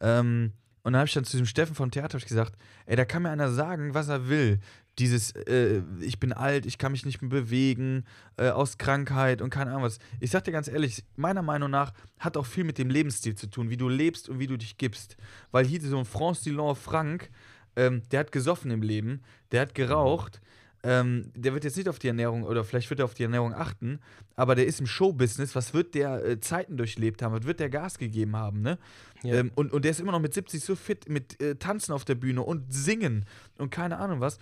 [0.00, 0.52] Ähm,
[0.82, 2.54] und dann habe ich dann zu dem Steffen vom Theater gesagt,
[2.86, 4.60] ey, da kann mir einer sagen, was er will.
[4.98, 8.04] Dieses, äh, ich bin alt, ich kann mich nicht mehr bewegen,
[8.36, 9.98] äh, aus Krankheit und keine Ahnung was.
[10.18, 13.48] Ich sag dir ganz ehrlich, meiner Meinung nach hat auch viel mit dem Lebensstil zu
[13.48, 15.16] tun, wie du lebst und wie du dich gibst.
[15.52, 17.30] Weil hier so ein France Dillon Frank,
[17.76, 19.22] ähm, der hat gesoffen im Leben,
[19.52, 20.40] der hat geraucht,
[20.84, 23.52] ähm, der wird jetzt nicht auf die Ernährung oder vielleicht wird er auf die Ernährung
[23.52, 23.98] achten,
[24.36, 25.56] aber der ist im Showbusiness.
[25.56, 27.34] Was wird der äh, Zeiten durchlebt haben?
[27.34, 28.62] Was wird der Gas gegeben haben?
[28.62, 28.78] Ne?
[29.22, 29.36] Ja.
[29.36, 32.04] Ähm, und, und der ist immer noch mit 70 so fit mit äh, Tanzen auf
[32.04, 33.24] der Bühne und Singen
[33.58, 34.38] und keine Ahnung was.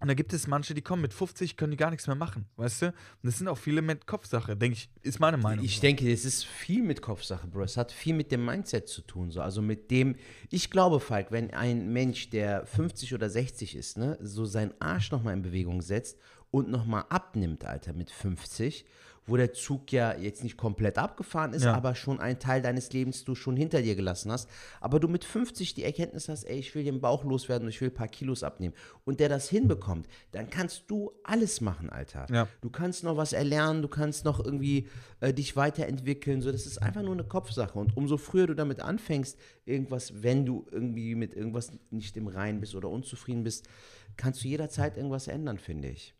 [0.00, 2.46] Und da gibt es manche, die kommen mit 50, können die gar nichts mehr machen,
[2.56, 2.86] weißt du?
[2.86, 5.62] Und das sind auch viele mit Kopfsache, denke ich, ist meine Meinung.
[5.62, 7.64] Ich denke, es ist viel mit Kopfsache, Bro.
[7.64, 9.30] Es hat viel mit dem Mindset zu tun.
[9.30, 9.42] So.
[9.42, 10.16] Also mit dem,
[10.50, 15.10] ich glaube, Falk, wenn ein Mensch, der 50 oder 60 ist, ne, so seinen Arsch
[15.10, 16.18] nochmal in Bewegung setzt
[16.50, 18.86] und nochmal abnimmt, Alter, mit 50,
[19.26, 21.74] wo der Zug ja jetzt nicht komplett abgefahren ist, Ja.
[21.74, 24.48] aber schon einen Teil deines Lebens du schon hinter dir gelassen hast,
[24.80, 27.80] aber du mit 50 die Erkenntnis hast, ey, ich will den Bauch loswerden und ich
[27.80, 32.26] will ein paar Kilos abnehmen und der das hinbekommt, dann kannst du alles machen, Alter.
[32.30, 32.48] Ja.
[32.60, 34.88] Du kannst noch was erlernen, du kannst noch irgendwie
[35.20, 36.42] äh, dich weiterentwickeln.
[36.42, 37.78] So, das ist einfach nur eine Kopfsache.
[37.78, 42.60] Und umso früher du damit anfängst, irgendwas, wenn du irgendwie mit irgendwas nicht im Reinen
[42.60, 43.68] bist oder unzufrieden bist,
[44.16, 46.14] kannst du jederzeit irgendwas ändern, finde ich.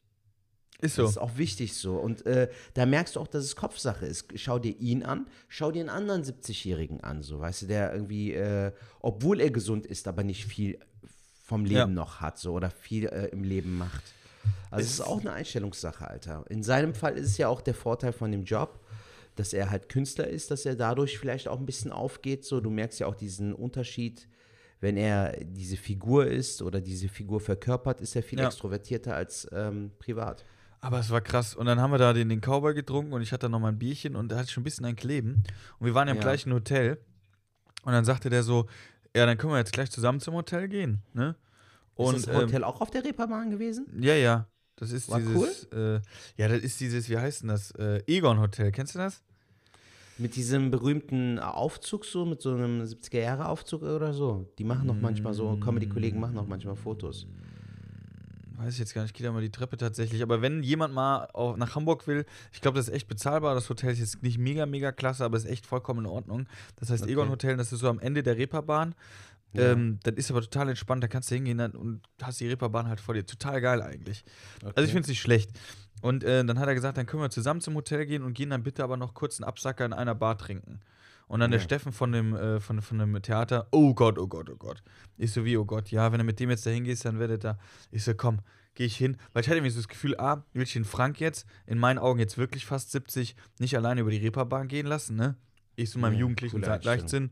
[0.83, 1.03] Ist so.
[1.03, 1.97] Das ist auch wichtig so.
[1.97, 4.27] Und äh, da merkst du auch, dass es Kopfsache ist.
[4.37, 8.33] Schau dir ihn an, schau dir einen anderen 70-Jährigen an, so, weißt du, der irgendwie,
[8.35, 10.79] äh, obwohl er gesund ist, aber nicht viel
[11.45, 11.87] vom Leben Ja.
[11.87, 14.03] noch hat, so, oder viel äh, im Leben macht.
[14.71, 16.45] Also es ist auch eine Einstellungssache, Alter.
[16.49, 18.79] In seinem Fall ist es ja auch der Vorteil von dem Job,
[19.35, 22.45] dass er halt Künstler ist, dass er dadurch vielleicht auch ein bisschen aufgeht.
[22.45, 24.29] So, du merkst ja auch diesen Unterschied,
[24.81, 28.47] wenn er diese Figur ist oder diese Figur verkörpert, ist er viel Ja.
[28.47, 30.45] extrovertierter als ähm, privat.
[30.81, 31.55] Aber es war krass.
[31.55, 33.79] Und dann haben wir da den, den Cowboy getrunken und ich hatte noch mal ein
[33.79, 35.43] Bierchen und da hatte ich schon ein bisschen ein Kleben.
[35.79, 36.23] Und wir waren ja im Ja.
[36.23, 36.99] gleichen Hotel.
[37.83, 38.67] Und dann sagte der so,
[39.15, 41.35] ja, dann können wir jetzt gleich zusammen zum Hotel gehen, ne?
[41.95, 43.87] Und, ist das ähm, Hotel auch auf der Reeperbahn gewesen?
[44.01, 44.47] Ja, ja.
[44.77, 45.65] Das ist War dieses.
[45.73, 46.01] Äh,
[46.37, 47.73] ja, das ist dieses, wie heißt denn das?
[47.73, 48.73] Äh, Egon Hotel.
[48.73, 49.23] Kennst du das?
[50.17, 54.51] Mit diesem berühmten Aufzug, so, mit so einem 70er-Jahre-Aufzug oder so.
[54.59, 57.27] Die machen noch manchmal so, Comedy-Kollegen machen noch manchmal Fotos.
[58.61, 60.23] Weiß ich jetzt gar nicht, geht ja mal die Treppe tatsächlich.
[60.23, 63.55] Aber wenn jemand mal auch nach Hamburg will, ich glaube, das ist echt bezahlbar.
[63.55, 66.47] Das Hotel ist jetzt nicht mega, mega klasse, aber ist echt vollkommen in Ordnung.
[66.77, 67.13] Das heißt Okay.
[67.13, 68.95] Egon Hotel, das ist so am Ende der Reeperbahn.
[69.55, 69.73] Ja.
[69.73, 73.01] Ähm, das ist aber total entspannt, da kannst du hingehen und hast die Reeperbahn halt
[73.01, 73.25] vor dir.
[73.25, 74.25] Total geil eigentlich.
[74.63, 75.51] Also ich finde es nicht schlecht.
[76.03, 78.51] Und äh, dann hat er gesagt, dann können wir zusammen zum Hotel gehen und gehen
[78.51, 80.81] dann bitte aber noch kurz einen Absacker in einer Bar trinken.
[81.31, 81.65] Und dann der Ja.
[81.65, 84.83] Steffen von dem, äh, von, von dem Theater, oh Gott, oh Gott, oh Gott.
[85.17, 87.45] Ich so wie, oh Gott, ja, wenn du mit dem jetzt da hingehst, dann werdet
[87.45, 87.57] da.
[87.93, 88.41] Ich so, komm,
[88.75, 89.17] gehe ich hin.
[89.33, 92.01] Weil ich hatte mir so das Gefühl, ah, will ich den Frank jetzt, in meinen
[92.01, 95.37] Augen jetzt wirklich fast 70, nicht alleine über die Reeperbahn gehen lassen, ne?
[95.77, 96.63] Ich so in meinem Ja, jugendlichen.
[96.63, 97.31] Leichtsinn.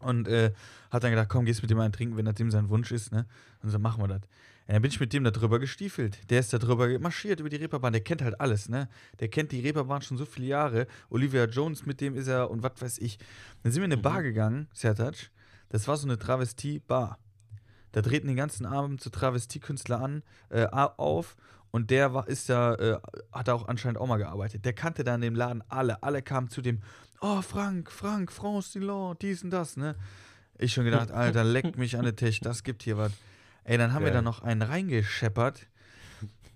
[0.00, 0.52] Und äh,
[0.90, 3.12] hat dann gedacht, komm, gehst mit dem einen trinken, wenn das dem sein Wunsch ist,
[3.12, 3.26] ne?
[3.62, 4.22] Und so machen wir das.
[4.70, 6.30] Ja, dann bin ich mit dem da drüber gestiefelt.
[6.30, 7.92] Der ist da drüber marschiert über die Reeperbahn.
[7.92, 8.88] Der kennt halt alles, ne?
[9.18, 10.86] Der kennt die Reeperbahn schon so viele Jahre.
[11.08, 13.18] Olivia Jones, mit dem ist er und was weiß ich.
[13.64, 15.32] Dann sind wir in eine Bar gegangen, Sertac.
[15.70, 17.18] Das war so eine Travestie-Bar.
[17.90, 21.34] Da treten den ganzen Abend so Travestiekünstler an, äh, auf.
[21.72, 23.00] Und der war, ist ja, äh,
[23.32, 24.64] hat da auch anscheinend auch mal gearbeitet.
[24.64, 26.00] Der kannte da in dem Laden alle.
[26.04, 26.78] Alle kamen zu dem,
[27.20, 29.96] oh, Frank, Frank, France Dillon, dies und das, ne?
[30.58, 33.10] Ich schon gedacht, Alter, leck mich an den Tisch, das gibt hier was.
[33.64, 34.18] Ey, dann haben wir Geil.
[34.18, 35.66] da noch einen reingescheppert.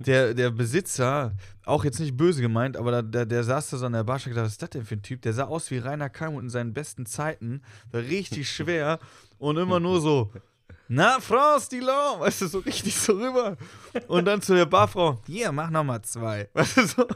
[0.01, 3.87] Der, der Besitzer, auch jetzt nicht böse gemeint, aber da, der, der saß da so
[3.87, 5.23] an der Bar, hab gedacht, was ist das denn für ein Typ?
[5.23, 8.99] Der sah aus wie Rainer Kalmut in seinen besten Zeiten, war richtig schwer
[9.39, 10.33] und immer nur so,
[10.89, 13.57] na, France Dillon, weißt du, so richtig so rüber.
[14.07, 16.49] Und dann zu der Barfrau, hier, mach nochmal zwei.
[16.55, 17.07] Weißt du, so.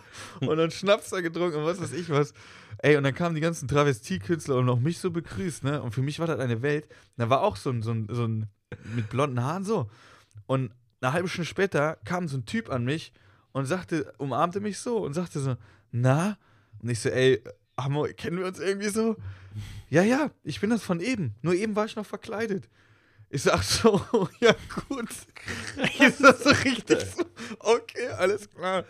[0.41, 2.33] Und dann Schnaps da getrunken und was weiß ich was.
[2.79, 5.83] Ey, und dann kamen die ganzen Travestiekünstler und auch mich so begrüßt, ne?
[5.83, 6.89] Und für mich war das eine Welt.
[7.17, 8.47] Da war auch so ein, so ein, so ein
[8.95, 9.91] mit blonden Haaren so.
[10.47, 13.13] Und eine halbe Stunde später kam so ein Typ an mich
[13.53, 15.57] und sagte, umarmte mich so und sagte so,
[15.91, 16.39] na?
[16.81, 17.43] Und ich so, ey,
[17.77, 19.17] wir, kennen wir uns irgendwie so?
[19.91, 21.35] Ja, ja, ich bin das von eben.
[21.43, 22.69] Nur eben war ich noch verkleidet.
[23.31, 24.01] Ich sag so,
[24.41, 24.55] ja
[24.89, 25.09] gut.
[26.01, 27.25] Ist das so richtig so?
[27.59, 28.85] Okay, alles klar.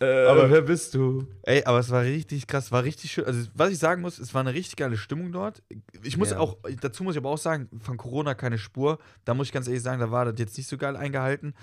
[0.00, 1.26] aber wer bist du?
[1.42, 3.24] Ey, aber es war richtig krass, war richtig schön.
[3.24, 5.62] Also, was ich sagen muss, es war eine richtig geile Stimmung dort.
[6.02, 6.38] Ich muss Ja.
[6.38, 8.98] auch, dazu muss ich aber auch sagen, von Corona keine Spur.
[9.24, 11.54] Da muss ich ganz ehrlich sagen, da war das jetzt nicht so geil eingehalten.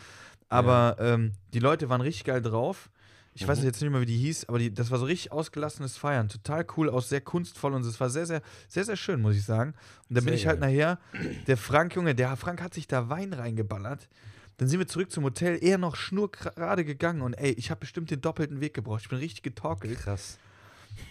[0.47, 2.89] Aber ähm, die Leute waren richtig geil drauf.
[3.33, 5.97] Ich weiß jetzt nicht mehr, wie die hieß, aber die, das war so richtig ausgelassenes
[5.97, 6.27] Feiern.
[6.27, 9.45] Total cool, auch sehr kunstvoll und es war sehr, sehr, sehr, sehr schön, muss ich
[9.45, 9.73] sagen.
[10.09, 10.99] Und dann bin ich halt nachher,
[11.47, 14.09] der Frank, Junge, der Frank hat sich da Wein reingeballert.
[14.57, 18.11] Dann sind wir zurück zum Hotel, eher noch schnurgerade gegangen und ey, ich habe bestimmt
[18.11, 19.01] den doppelten Weg gebraucht.
[19.03, 19.97] Ich bin richtig getorkelt.
[19.99, 20.37] Krass.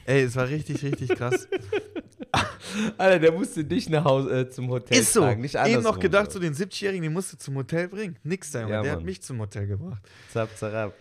[0.04, 1.48] Ey, es war richtig, richtig krass.
[2.98, 5.20] Alter, der musste dich nach Hause äh, zum Hotel Ist so.
[5.20, 8.16] tragen, nicht Eben noch gedacht, so den 70-Jährigen, den musst du zum Hotel bringen.
[8.22, 8.74] Nix da, Junge.
[8.74, 9.06] Ja, der hat Mann.
[9.06, 10.02] mich zum Hotel gebracht.
[10.32, 10.94] Zap, zarab.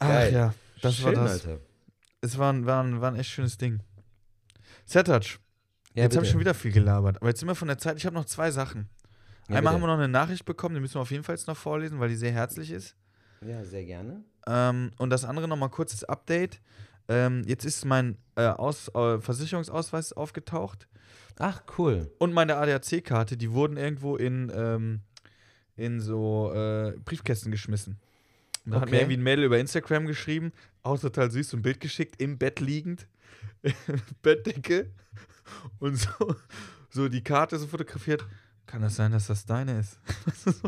[0.00, 0.32] Ach Geil.
[0.32, 1.32] ja, das Schön, war das.
[1.46, 1.60] Alter.
[2.22, 3.80] Es war ein, war, ein, war ein echt schönes Ding.
[4.84, 5.38] Sertac,
[5.94, 7.16] Ja, jetzt habe ich schon wieder viel gelabert.
[7.16, 7.96] Aber jetzt sind wir von der Zeit.
[7.96, 8.88] Ich habe noch zwei Sachen.
[9.48, 9.88] Ja, Einmal haben bitte.
[9.90, 12.08] wir noch eine Nachricht bekommen, die müssen wir auf jeden Fall jetzt noch vorlesen, weil
[12.08, 12.96] die sehr herzlich ist.
[13.46, 14.22] Ja, sehr gerne.
[14.46, 16.60] Ähm, und das andere nochmal kurzes Update.
[17.08, 20.86] Ähm, jetzt ist mein äh, Aus, äh, Versicherungsausweis aufgetaucht
[21.38, 22.10] Ach, cool.
[22.18, 25.00] und meine ADAC-Karte, die wurden irgendwo in, ähm,
[25.74, 27.98] in so äh, Briefkästen geschmissen.
[28.66, 28.96] Da hat mir Okay.
[29.00, 30.52] irgendwie ein Mädel über Instagram geschrieben,
[30.82, 33.06] auch total süß, so ein Bild geschickt, im Bett liegend,
[34.22, 34.90] Bettdecke
[35.78, 36.08] und so,
[36.90, 38.24] so die Karte so fotografiert.
[38.66, 39.98] Kann das sein, dass das deine ist?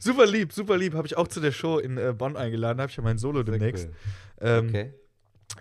[0.00, 0.94] super lieb, super lieb.
[0.94, 2.80] Habe ich auch zu der Show in äh, Bonn eingeladen.
[2.80, 3.86] Habe ich ja mein Solo demnächst.
[3.88, 3.94] cool.
[4.40, 4.94] Ähm, Okay.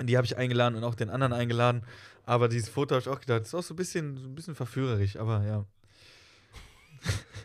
[0.03, 1.81] Die habe ich eingeladen und auch den anderen eingeladen.
[2.25, 4.53] Aber dieses Foto habe ich auch gedacht, ist auch so ein bisschen, so ein bisschen
[4.53, 5.65] verführerisch, aber ja.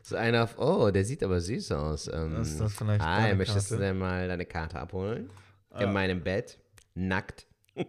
[0.02, 2.08] So einer, auf- oh, der sieht aber süß aus.
[2.12, 3.84] Ähm, ist das vielleicht Hi, möchtest du Karte?
[3.86, 5.30] denn mal deine Karte abholen?
[5.70, 5.82] Ah.
[5.82, 6.58] In meinem Bett,
[6.94, 7.46] nackt.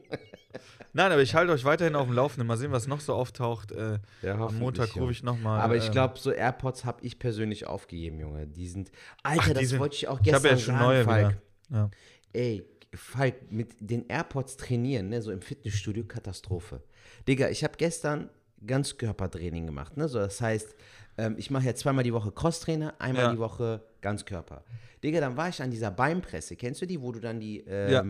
[0.93, 2.45] Nein, aber ich halte euch weiterhin auf dem Laufenden.
[2.47, 3.72] Mal sehen, was noch so auftaucht.
[3.72, 5.59] Äh, Ja, am Montag rufe ich nochmal.
[5.61, 8.45] Aber ich glaube, so AirPods habe ich persönlich aufgegeben, Junge.
[8.45, 8.91] Die sind.
[9.24, 11.38] Alter, die das sind- wollte ich auch ich gestern habe ja schon sagen, neue Falk.
[11.72, 11.89] Ja.
[12.34, 16.84] Ey, Falk, mit den AirPods trainieren, ne, so im Fitnessstudio, Katastrophe.
[17.28, 18.30] Digga, ich habe gestern
[18.66, 20.07] Ganzkörpertraining gemacht, ne?
[20.07, 20.76] So, das heißt,
[21.18, 23.32] ähm, ich mache ja zweimal die Woche Crosstrainer, einmal Ja.
[23.32, 24.64] die Woche Ganzkörper.
[25.03, 27.91] Digga, dann war ich an dieser Beinpresse, kennst du die, wo du dann die ähm,
[27.91, 28.03] Ja,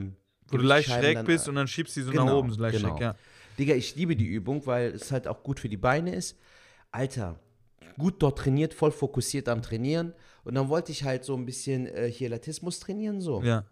[0.47, 2.33] Wo du leicht schräg dann, bist äh, und dann schiebst du die so genau, nach
[2.33, 2.89] oben, so leicht genau.
[2.89, 3.15] schräg, ja.
[3.57, 6.37] Digga, ich liebe die Übung, weil es halt auch gut für die Beine ist.
[6.91, 7.39] Alter,
[7.97, 10.13] gut dort trainiert, voll fokussiert am Trainieren.
[10.43, 13.41] Und dann wollte ich halt so ein bisschen äh, hier Latismus trainieren, so.
[13.41, 13.65] Ja.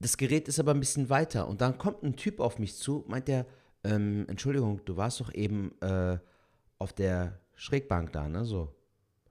[0.00, 1.48] Das Gerät ist aber ein bisschen weiter.
[1.48, 3.46] Und dann kommt ein Typ auf mich zu, meint der,
[3.84, 6.18] ähm, Entschuldigung, du warst doch eben äh,
[6.78, 8.44] auf der Schrägbank da, ne?
[8.44, 8.72] So.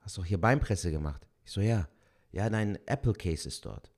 [0.02, 1.26] hast doch hier Beinpresse gemacht.
[1.44, 1.88] Ich so, ja.
[2.30, 3.90] Ja, dein Apple Case ist dort.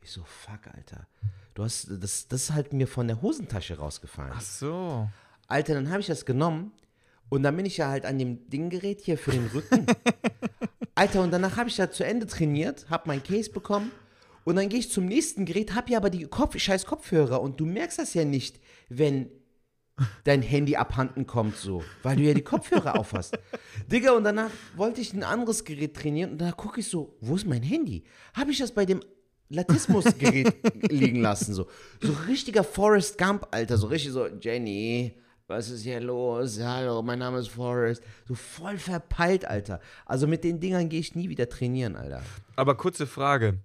[0.00, 1.06] Ich so, fuck, Alter.
[1.52, 4.32] Du hast, das, das ist halt mir von der Hosentasche rausgefallen.
[4.34, 5.08] Ach so.
[5.46, 6.72] Alter, dann habe ich das genommen
[7.28, 9.84] und dann bin ich ja halt an dem Dinggerät hier für den Rücken.
[10.94, 13.92] Alter, und danach habe ich da zu Ende trainiert, habe mein Case bekommen
[14.44, 17.60] und dann gehe ich zum nächsten Gerät, habe ja aber die Kopf, scheiß Kopfhörer und
[17.60, 18.58] du merkst das ja nicht,
[18.88, 19.30] wenn
[20.24, 23.38] dein Handy abhanden kommt so, weil du ja die Kopfhörer aufhast.
[23.90, 27.36] Digga, und danach wollte ich ein anderes Gerät trainieren und danach gucke ich so, wo
[27.36, 28.04] ist mein Handy?
[28.34, 29.00] Habe ich das bei dem
[29.48, 30.54] Latismus-Gerät
[30.90, 31.68] liegen lassen so.
[32.00, 35.16] So richtiger Forrest Gump, Alter, so richtig so, Jenny,
[35.46, 36.60] was ist hier los?
[36.60, 38.02] Hallo, mein Name ist Forrest.
[38.26, 39.80] So voll verpeilt, Alter.
[40.04, 42.22] Also mit den Dingern gehe ich nie wieder trainieren, Alter.
[42.56, 43.60] Aber kurze Frage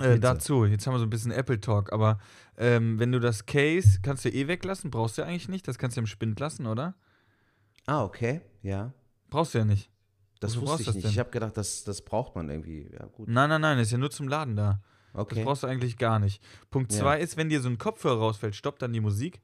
[0.00, 0.64] äh, dazu.
[0.64, 2.18] Jetzt haben wir so ein bisschen Apple Talk, aber
[2.56, 5.66] ähm, wenn du das Case kannst du eh weglassen, brauchst du ja eigentlich nicht.
[5.68, 6.94] Das kannst du im Spind lassen, oder?
[7.86, 8.92] Ah, okay, ja.
[9.30, 9.90] Brauchst du ja nicht.
[10.40, 11.04] Das Wofür wusste brauchst ich das nicht.
[11.04, 11.10] denn?
[11.12, 12.90] Ich habe gedacht, das, das braucht man irgendwie.
[12.92, 13.28] Ja, gut.
[13.28, 14.80] Nein, nein, nein, ist ja nur zum Laden da.
[15.12, 15.44] Das Okay.
[15.44, 16.42] brauchst du eigentlich gar nicht.
[16.70, 17.00] Punkt Ja.
[17.00, 19.40] zwei ist, wenn dir so ein Kopfhörer rausfällt, stoppt dann die Musik.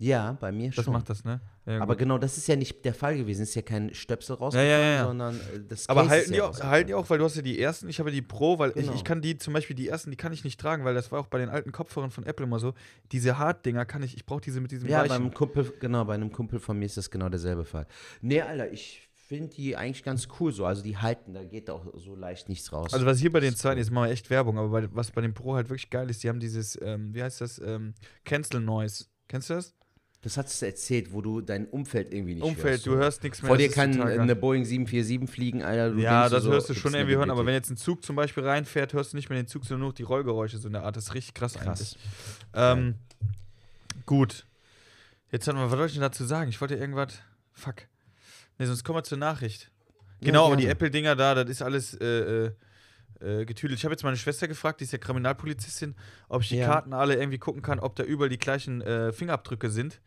[0.00, 0.92] Ja, bei mir Das schon.
[0.94, 1.40] macht das, ne?
[1.66, 1.98] Ja, Aber gut.
[1.98, 3.42] genau, das ist ja nicht der Fall gewesen.
[3.42, 5.04] Es ist ja kein Stöpsel ja, rausgefallen, ja, ja.
[5.04, 7.24] sondern äh, das Aber Case halten ist die, ja auch, halten die auch, weil du
[7.24, 8.90] hast ja die ersten, ich habe die Pro, weil Genau.
[8.92, 11.10] ich, ich kann die zum Beispiel die ersten, die kann ich nicht tragen, weil das
[11.10, 12.74] war auch bei den alten Kopfhörern von Apple immer so.
[13.10, 15.08] Diese Hard-Dinger kann ich, ich brauche diese mit diesem Ja, weichen.
[15.24, 17.86] beim Kumpel, genau, bei einem Kumpel von mir ist das genau derselbe Fall.
[18.20, 20.64] Nee, Alter, ich finde die eigentlich ganz cool so.
[20.64, 22.94] Also die halten, da geht auch so leicht nichts raus.
[22.94, 25.20] Also was hier bei den zweiten, jetzt machen wir echt Werbung, aber bei, was bei
[25.20, 27.94] den Pro halt wirklich geil ist, die haben dieses, ähm, wie heißt das, ähm,
[28.24, 29.04] Cancel Noise.
[29.26, 29.74] Kennst du das?
[30.22, 32.86] Das hast du erzählt, wo du dein Umfeld irgendwie nicht Umfeld, hörst.
[32.86, 33.48] du hörst nichts mehr.
[33.48, 35.90] Vor dir kann eine Boeing 747 fliegen, Alter.
[35.90, 37.76] Du Ja, das so, hörst du gibt's schon eine irgendwie hören, aber wenn jetzt ein
[37.76, 40.58] Zug zum Beispiel reinfährt, hörst du nicht mehr den Zug, sondern nur noch die Rollgeräusche
[40.58, 40.96] so in der Art.
[40.96, 41.96] Das ist richtig krass, Krass.
[42.52, 42.96] Ähm,
[44.06, 44.44] gut.
[45.30, 46.50] Jetzt hatten wir, was soll ich denn dazu sagen?
[46.50, 47.20] Ich wollte irgendwas.
[47.52, 47.82] Fuck.
[48.58, 49.70] Ne, sonst kommen wir zur Nachricht.
[50.20, 50.66] Genau, aber die.
[50.66, 52.50] Apple-Dinger da, das ist alles äh,
[53.20, 53.78] äh, äh, getüdelt.
[53.78, 55.94] Ich habe jetzt meine Schwester gefragt, die ist ja Kriminalpolizistin,
[56.28, 56.66] ob ich die Ja.
[56.66, 60.00] Karten alle irgendwie gucken kann, ob da überall die gleichen äh, Fingerabdrücke sind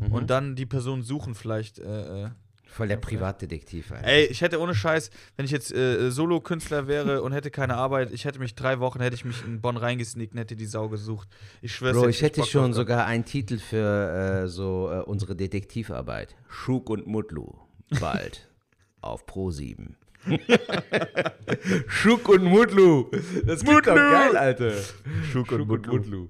[0.00, 0.12] Mhm.
[0.12, 1.78] und dann die Person suchen vielleicht.
[1.78, 2.28] Äh, äh.
[2.66, 4.06] Voll der Privatdetektiv, Alter.
[4.06, 8.12] Ey, ich hätte ohne Scheiß, wenn ich jetzt äh, Solo-Künstler wäre und hätte keine Arbeit,
[8.12, 10.88] ich hätte mich drei Wochen, hätte ich mich in Bonn reingesneakt und hätte die Sau
[10.88, 11.28] gesucht.
[11.62, 16.36] Ich schwör's Bro, ich hätte schon sogar einen Titel für äh, so äh, unsere Detektivarbeit.
[16.48, 17.54] Schuk und Mutlu.
[18.00, 18.48] Bald.
[19.00, 19.96] auf Pro 7.
[21.88, 23.10] Schuk und Mutlu.
[23.46, 24.10] Das klingt doch Mutlu.
[24.10, 24.72] geil, Alter.
[25.32, 26.28] Schuk und Schuk und Mutlu.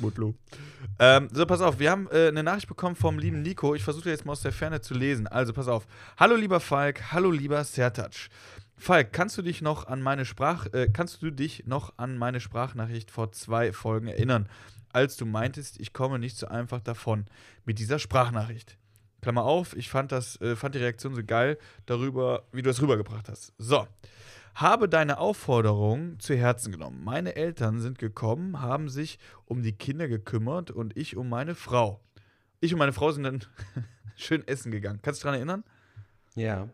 [0.00, 0.34] Mutlu.
[0.98, 3.74] Ähm, so, pass auf, wir haben äh, eine Nachricht bekommen vom lieben Nico.
[3.74, 5.26] Ich versuche jetzt mal aus der Ferne zu lesen.
[5.26, 5.86] Also, pass auf.
[6.18, 7.12] Hallo, lieber Falk.
[7.12, 8.28] Hallo, lieber Sertac.
[8.76, 12.40] Falk, kannst du dich noch an meine Sprach, äh, kannst du dich noch an meine
[12.40, 14.48] Sprachnachricht vor zwei Folgen erinnern,
[14.90, 17.26] als du meintest, ich komme nicht so einfach davon
[17.66, 18.78] mit dieser Sprachnachricht?
[19.20, 22.80] Klammer auf, ich fand das, äh, fand die Reaktion so geil darüber, wie du das
[22.80, 23.52] rübergebracht hast.
[23.58, 23.86] So.
[24.54, 27.04] Habe deine Aufforderung zu Herzen genommen.
[27.04, 32.00] Meine Eltern sind gekommen, haben sich um die Kinder gekümmert und ich um meine Frau.
[32.60, 33.40] Ich und meine Frau sind dann
[34.16, 34.98] schön essen gegangen.
[35.02, 35.64] Kannst du dich daran erinnern?
[36.34, 36.68] Ja.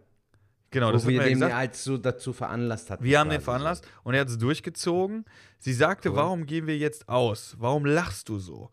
[0.70, 3.04] Genau, das Wo hat wir den ja halt so dazu veranlasst hatten.
[3.04, 5.24] Wir haben den veranlasst und er hat es durchgezogen.
[5.58, 6.16] Sie sagte, Cool.
[6.16, 7.56] warum gehen wir jetzt aus?
[7.58, 8.70] Warum lachst du so?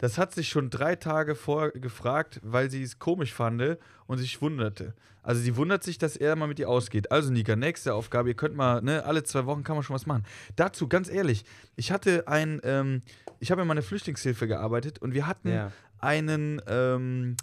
[0.00, 3.62] Das hat sich schon drei Tage vorher gefragt, weil sie es komisch fand
[4.06, 4.94] und sich wunderte.
[5.22, 7.12] Also sie wundert sich, dass er mal mit ihr ausgeht.
[7.12, 10.06] Also Nika, nächste Aufgabe, ihr könnt mal, ne, alle zwei Wochen kann man schon was
[10.06, 10.24] machen.
[10.56, 11.44] Dazu, ganz ehrlich,
[11.76, 13.02] ich hatte ein, ähm,
[13.40, 15.70] ich habe in meiner Flüchtlingshilfe gearbeitet und wir hatten Ja.
[15.98, 17.36] einen ähm,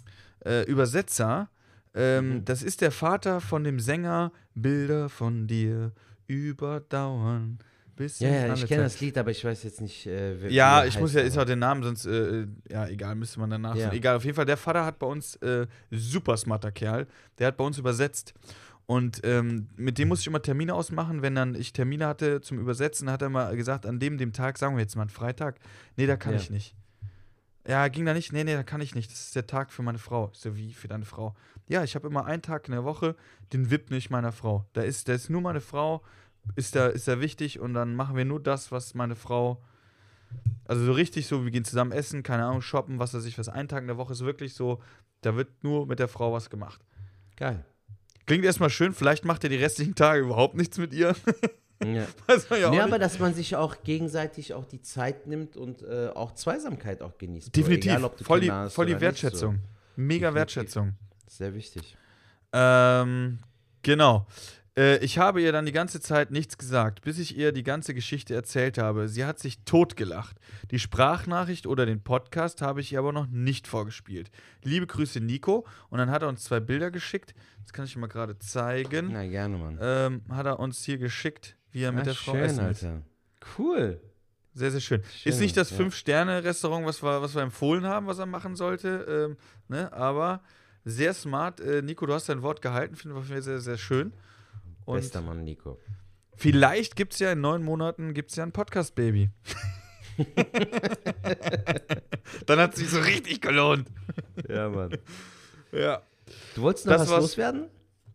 [0.44, 1.48] äh, Übersetzer.
[1.94, 2.44] Ähm, Mhm.
[2.44, 5.92] Das ist der Vater von dem Sänger Bilder von dir
[6.26, 7.58] überdauern.
[7.98, 10.98] Bis Ja, ja, ich kenne das Lied, aber ich weiß jetzt nicht, äh, Ja, ich
[11.00, 13.74] muss heißt, ja, ist auch den Namen, sonst, äh, ja, egal, müsste man danach.
[13.74, 13.92] Ja.
[13.92, 17.56] Egal, auf jeden Fall, der Vater hat bei uns, äh, super smarter Kerl, der hat
[17.56, 18.34] bei uns übersetzt.
[18.86, 21.20] Und ähm, mit dem musste ich immer Termine ausmachen.
[21.20, 24.56] Wenn dann ich Termine hatte zum Übersetzen, hat er mal gesagt, an dem, dem Tag,
[24.56, 25.56] sagen wir jetzt mal einen Freitag,
[25.96, 26.38] nee, da kann Ja.
[26.40, 26.74] ich nicht.
[27.66, 28.32] Ja, ging da nicht?
[28.32, 29.10] Nee, nee, da kann ich nicht.
[29.10, 30.30] Das ist der Tag für meine Frau.
[30.32, 31.34] Ich so, wie für deine Frau?
[31.68, 33.14] Ja, ich habe immer einen Tag in der Woche,
[33.52, 34.64] den widme ich meiner Frau.
[34.72, 36.02] Da ist, da ist nur meine Frau,
[36.56, 39.62] ist da, ist da wichtig und dann machen wir nur das, was meine Frau.
[40.64, 43.48] Also so richtig so, wir gehen zusammen essen, keine Ahnung, shoppen, was weiß ich, was.
[43.48, 44.80] Ein Tag in der Woche ist wirklich so,
[45.22, 46.80] da wird nur mit der Frau was gemacht.
[47.36, 47.64] Geil.
[48.26, 51.14] Klingt erstmal schön, vielleicht macht er die restlichen Tage überhaupt nichts mit ihr.
[51.84, 52.06] Ja.
[52.58, 56.34] Ja nee, aber dass man sich auch gegenseitig auch die Zeit nimmt und äh, auch
[56.34, 57.54] Zweisamkeit auch genießt.
[57.54, 57.92] Definitiv.
[57.92, 59.60] Egal, voll die, voll die nicht, Wertschätzung.
[59.94, 60.34] Mega Definitiv.
[60.34, 60.96] Wertschätzung.
[61.28, 61.36] So.
[61.36, 61.96] Sehr wichtig.
[62.52, 63.38] Ähm,
[63.82, 64.26] genau.
[64.78, 67.94] Äh, ich habe ihr dann die ganze Zeit nichts gesagt, bis ich ihr die ganze
[67.94, 69.08] Geschichte erzählt habe.
[69.08, 70.36] Sie hat sich totgelacht.
[70.70, 74.30] Die Sprachnachricht oder den Podcast habe ich ihr aber noch nicht vorgespielt.
[74.62, 75.66] Liebe Grüße, Nico.
[75.90, 77.34] Und dann hat er uns zwei Bilder geschickt.
[77.64, 79.10] Das kann ich mal gerade zeigen.
[79.12, 79.78] Na, gerne, Mann.
[79.80, 82.60] Ähm, hat er uns hier geschickt, wie er mit Ah, der Frau schön, essen.
[82.60, 83.02] Alter.
[83.58, 84.00] Cool.
[84.54, 85.02] Sehr, sehr schön.
[85.02, 85.76] Schön, ist nicht das ja.
[85.76, 89.36] Fünf-Sterne-Restaurant, was wir, was wir empfohlen haben, was er machen sollte, ähm,
[89.68, 89.92] ne?
[89.92, 90.40] aber
[90.84, 91.60] sehr smart.
[91.60, 94.12] Äh, Nico, du hast dein Wort gehalten, finde ich sehr, sehr schön.
[94.88, 95.78] Und Bester Mann, Nico.
[96.36, 99.30] vielleicht gibt es ja in neun Monaten gibt's ja ein Podcast-Baby.
[102.46, 103.88] Dann hat es sich so richtig gelohnt.
[104.48, 104.96] Ja, Mann.
[105.72, 106.02] Ja.
[106.54, 107.22] Du wolltest noch Das was war's.
[107.22, 107.66] loswerden?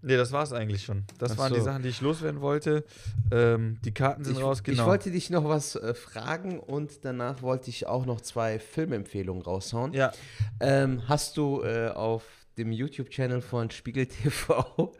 [0.05, 1.05] Nee, das war es eigentlich schon.
[1.17, 1.65] Das Ach waren die so.
[1.65, 2.83] Sachen, die ich loswerden wollte.
[3.31, 4.81] Ähm, die Karten sind Ich, raus, genau.
[4.81, 9.41] ich wollte dich noch was äh, fragen und danach wollte ich auch noch zwei Filmempfehlungen
[9.43, 9.93] raushauen.
[9.93, 10.11] ja,
[10.59, 12.23] Ähm, hast du äh, auf
[12.57, 14.91] dem YouTube-Channel von Spiegel TV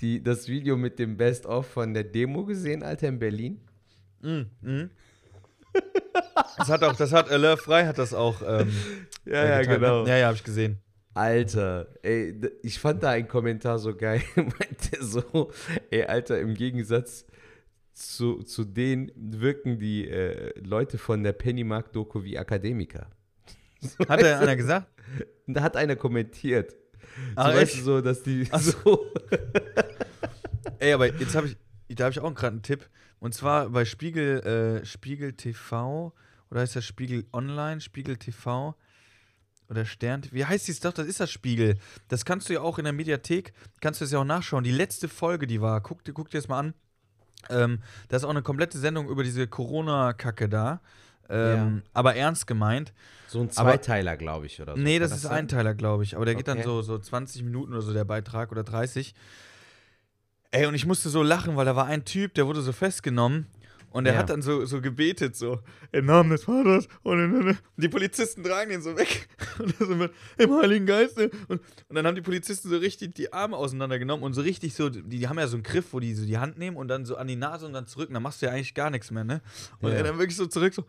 [0.00, 3.60] die, das Video mit dem Best-of von der Demo gesehen, Alter, in Berlin?
[4.20, 4.50] Mhm.
[4.60, 4.90] mhm.
[6.56, 8.42] das hat auch, das hat Love Frei hat das auch.
[8.46, 8.72] Ähm,
[9.24, 10.04] Ja, äh, geteilt, Ne?
[10.06, 10.78] Ja, ja, habe ich gesehen.
[11.14, 15.52] Alter, ey, ich fand da einen Kommentar so geil, meinte so,
[15.90, 17.24] ey, Alter, im Gegensatz
[17.92, 23.06] zu, zu denen wirken die äh, Leute von der Pennymark-Doku wie Akademiker.
[24.08, 24.88] Hat er einer gesagt?
[25.46, 26.74] Da hat einer kommentiert.
[27.14, 29.06] So, Ah, weißt du, so, dass die Ach so.
[30.78, 31.56] Ey, aber jetzt habe ich,
[31.96, 32.88] da habe ich auch gerade einen Tipp.
[33.20, 34.40] Und zwar bei Spiegel,
[34.82, 36.12] äh, Spiegel TV
[36.50, 38.74] oder heißt das Spiegel Online, Spiegel TV
[39.70, 40.22] oder Stern.
[40.30, 40.92] Wie heißt dies doch?
[40.92, 41.78] Das ist das Spiegel.
[42.08, 44.62] Das kannst du ja auch in der Mediathek, kannst du es ja auch nachschauen.
[44.64, 46.74] Die letzte Folge, die war, guck, dir- guck dir das mal an.
[47.50, 50.80] Ähm, da ist auch eine komplette Sendung über diese Corona-Kacke da.
[51.28, 52.92] Ähm, Aber ernst gemeint.
[53.26, 54.82] So ein Zweiteiler, glaube ich, oder so.
[54.82, 55.32] Nee, Kann das ist sein?
[55.38, 56.16] Einteiler, glaube ich.
[56.16, 56.66] Aber der geht dann Okay.
[56.66, 59.14] so, so 20 Minuten oder so, der Beitrag, oder 30.
[60.50, 63.46] Ey, und ich musste so lachen, weil da war ein Typ, der wurde so festgenommen.
[63.90, 64.18] Und der Ja.
[64.20, 65.60] hat dann so, so gebetet, so,
[65.92, 66.88] im Namen des Vaters.
[67.04, 69.28] Und, die Polizisten tragen den so weg.
[69.60, 71.16] Und so mit, im Heiligen Geist.
[71.16, 71.60] Und, und
[71.94, 75.28] dann haben die Polizisten so richtig die Arme auseinandergenommen und so richtig so, die, die
[75.28, 77.28] haben ja so einen Griff, wo die so die Hand nehmen und dann so an
[77.28, 78.08] die Nase und dann zurück.
[78.08, 79.42] Und dann machst du ja eigentlich gar nichts mehr, ne?
[79.80, 79.98] Und Ja.
[79.98, 80.84] er dann wirklich so zurück, so,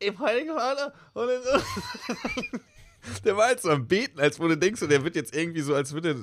[0.00, 0.92] im Heiligen Vater.
[1.14, 2.58] Und so.
[3.24, 5.74] Der war halt so am Beten, als wo du denkst, der wird jetzt irgendwie so,
[5.74, 6.14] als würde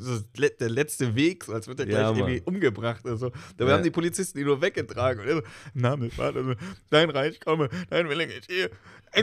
[0.60, 3.32] der letzte Weg, so, als wird er gleich Ja, irgendwie umgebracht oder so.
[3.58, 3.78] Dabei Ja.
[3.78, 5.22] haben die Polizisten ihn nur weggetragen.
[5.22, 6.54] Und er so, des Vaters, so,
[6.92, 8.70] dein Reich komme, dein Wille geschehe.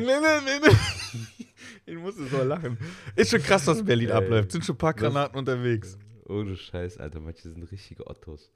[1.87, 2.79] Ich musste so lachen.
[3.15, 4.15] Ist schon krass, was in Berlin Ey.
[4.15, 4.51] abläuft.
[4.51, 5.99] Sind schon ein paar Granaten unterwegs.
[6.27, 8.51] Ohne Scheiß, Alter, manche sind richtige Ottos.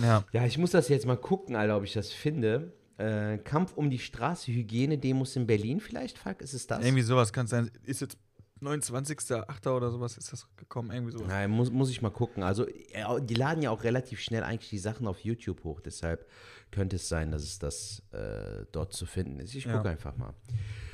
[0.00, 0.22] Ja.
[0.32, 2.72] Ja, ich muss das jetzt mal gucken, Alter, ob ich das finde.
[2.98, 6.40] Äh, Kampf um die Straße, Hygienedemos in Berlin vielleicht, Falk?
[6.40, 6.82] Ist es das?
[6.84, 7.70] Irgendwie sowas kann es sein.
[7.84, 8.16] Ist jetzt
[8.62, 9.68] 29.8.
[9.70, 11.26] oder sowas ist das gekommen, irgendwie sowas.
[11.28, 12.42] Nein, muss, muss ich mal gucken.
[12.42, 15.80] Also, äh, die laden ja auch relativ schnell eigentlich die Sachen auf YouTube hoch.
[15.80, 16.26] Deshalb
[16.70, 19.54] könnte es sein, dass es das äh, dort zu finden ist.
[19.54, 19.76] Ich Ja.
[19.76, 20.32] gucke einfach mal.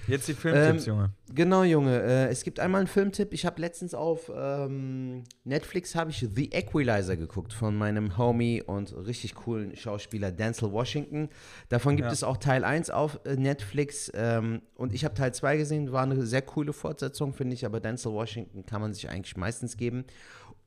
[0.08, 1.10] Jetzt die Filmtipps, Ähm, Junge.
[1.34, 2.02] Genau, Junge.
[2.02, 3.32] Äh, es gibt einmal einen Filmtipp.
[3.32, 8.94] Ich habe letztens auf ähm, Netflix habe ich The Equalizer geguckt von meinem Homie und
[9.06, 11.28] richtig coolen Schauspieler Denzel Washington.
[11.68, 12.12] Davon gibt Ja.
[12.12, 15.92] es auch Teil 1 auf äh, Netflix ähm, und ich habe Teil 2 gesehen.
[15.92, 19.76] War eine sehr coole Fortsetzung, finde ich, aber Denzel Washington kann man sich eigentlich meistens
[19.76, 20.04] geben.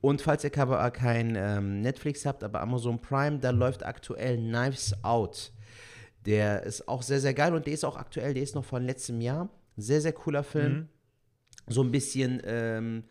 [0.02, 5.52] Und falls ihr kein ähm, Netflix habt, aber Amazon Prime, da läuft aktuell Knives Out.
[6.26, 8.84] Der ist auch sehr, sehr geil und der ist auch aktuell, der ist noch von
[8.84, 9.50] letztem Jahr.
[9.78, 10.74] Sehr, sehr cooler Film.
[10.74, 10.88] Mhm.
[11.68, 13.04] So ein bisschen, ähm,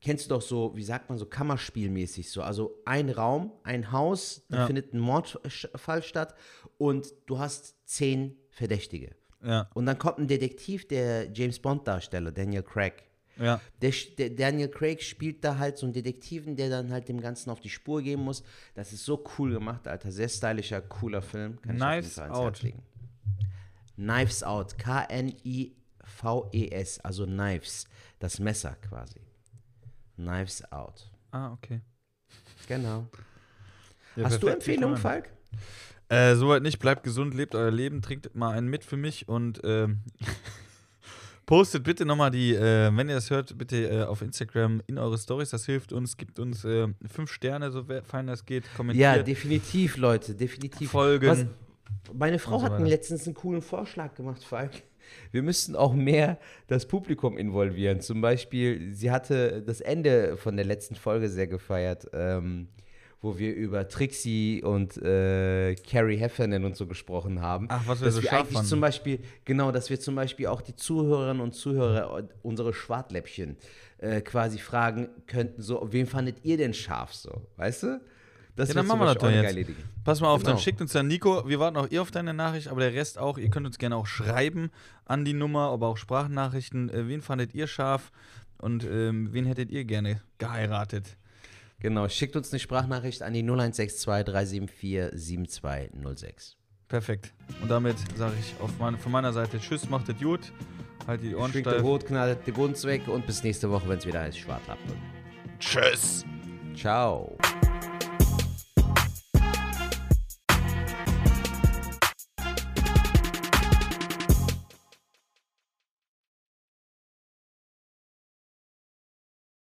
[0.00, 2.42] kennst du doch so, wie sagt man, so Kammerspielmäßig so.
[2.42, 4.66] Also ein Raum, ein Haus, da Ja.
[4.66, 6.34] findet ein Mordfall statt
[6.78, 9.14] und du hast zehn Verdächtige.
[9.42, 13.04] Ja, Und dann kommt ein Detektiv, der James Bond-Darsteller, Daniel Craig.
[13.38, 13.60] Ja.
[13.82, 17.50] Der, der Daniel Craig spielt da halt so einen Detektiven, der dann halt dem Ganzen
[17.50, 18.42] auf die Spur gehen muss.
[18.74, 20.10] Das ist so cool gemacht, Alter.
[20.12, 21.60] Sehr stylischer, cooler Film.
[21.62, 22.74] Kann Knives ich auf jeden Fall ans Out.
[23.96, 24.78] Knives Out.
[24.78, 25.70] K-N-I-V-E-S.
[27.00, 27.86] Also Knives.
[28.18, 29.20] Das Messer quasi.
[30.16, 31.10] Knives Out.
[31.30, 31.80] Ah, okay.
[32.68, 33.08] Genau.
[34.16, 35.30] Ja, Hast du Empfehlungen, Falk?
[36.08, 36.78] Äh, soweit nicht.
[36.78, 40.02] Bleibt gesund, lebt euer Leben, trinkt mal einen mit für mich und ähm,
[41.46, 45.18] postet bitte nochmal die, äh, wenn ihr das hört, bitte äh, auf Instagram in eure
[45.18, 45.50] Stories.
[45.50, 48.64] Das hilft uns, gibt uns äh, fünf Sterne, so fein das geht.
[48.64, 50.34] Ja, Kommentiert, definitiv, Leute.
[50.34, 50.90] Definitiv.
[50.90, 51.28] Folgen.
[51.28, 51.46] Was,
[52.12, 54.82] meine Frau so hat mir letztens einen coolen Vorschlag gemacht, Falk.
[55.32, 58.00] Wir müssten auch mehr das Publikum involvieren.
[58.00, 62.68] Zum Beispiel, sie hatte das Ende von der letzten Folge sehr gefeiert, ähm,
[63.24, 67.66] wo wir über Trixie und äh, Carrie Heffernan und so gesprochen haben.
[67.70, 68.68] Ach, was wir dass so wir scharf eigentlich fanden.
[68.68, 73.56] zum Beispiel, genau, dass wir zum Beispiel auch die Zuhörerinnen und Zuhörer, unsere Schwartläppchen,
[73.98, 77.46] äh, quasi fragen könnten, so, wen fandet ihr denn scharf so?
[77.56, 78.00] Weißt du?
[78.56, 79.58] Das Ja, dann machen wir das doch jetzt.
[80.04, 80.62] Pass mal auf, dann Genau.
[80.62, 81.48] schickt uns dann Nico.
[81.48, 83.36] Wir warten auch ihr auf deine Nachricht, aber der Rest auch.
[83.36, 84.70] Ihr könnt uns gerne auch schreiben
[85.06, 86.88] an die Nummer, aber auch Sprachnachrichten.
[86.88, 88.12] Äh, wen fandet ihr scharf
[88.58, 91.16] und ähm, wen hättet ihr gerne geheiratet?
[91.84, 96.56] Genau, schickt uns eine Sprachnachricht an die 0162 374 7206.
[96.88, 97.34] Perfekt.
[97.60, 100.50] Und damit sage ich auf meine, von meiner Seite Tschüss, macht es gut.
[101.06, 101.82] Halt die Ohren Schwingt steif.
[101.82, 104.94] Rot, knallt den Bund weg und bis nächste Woche, wenn es wieder heißt Schwartlappen.
[105.58, 106.24] Tschüss.
[106.74, 107.36] Ciao.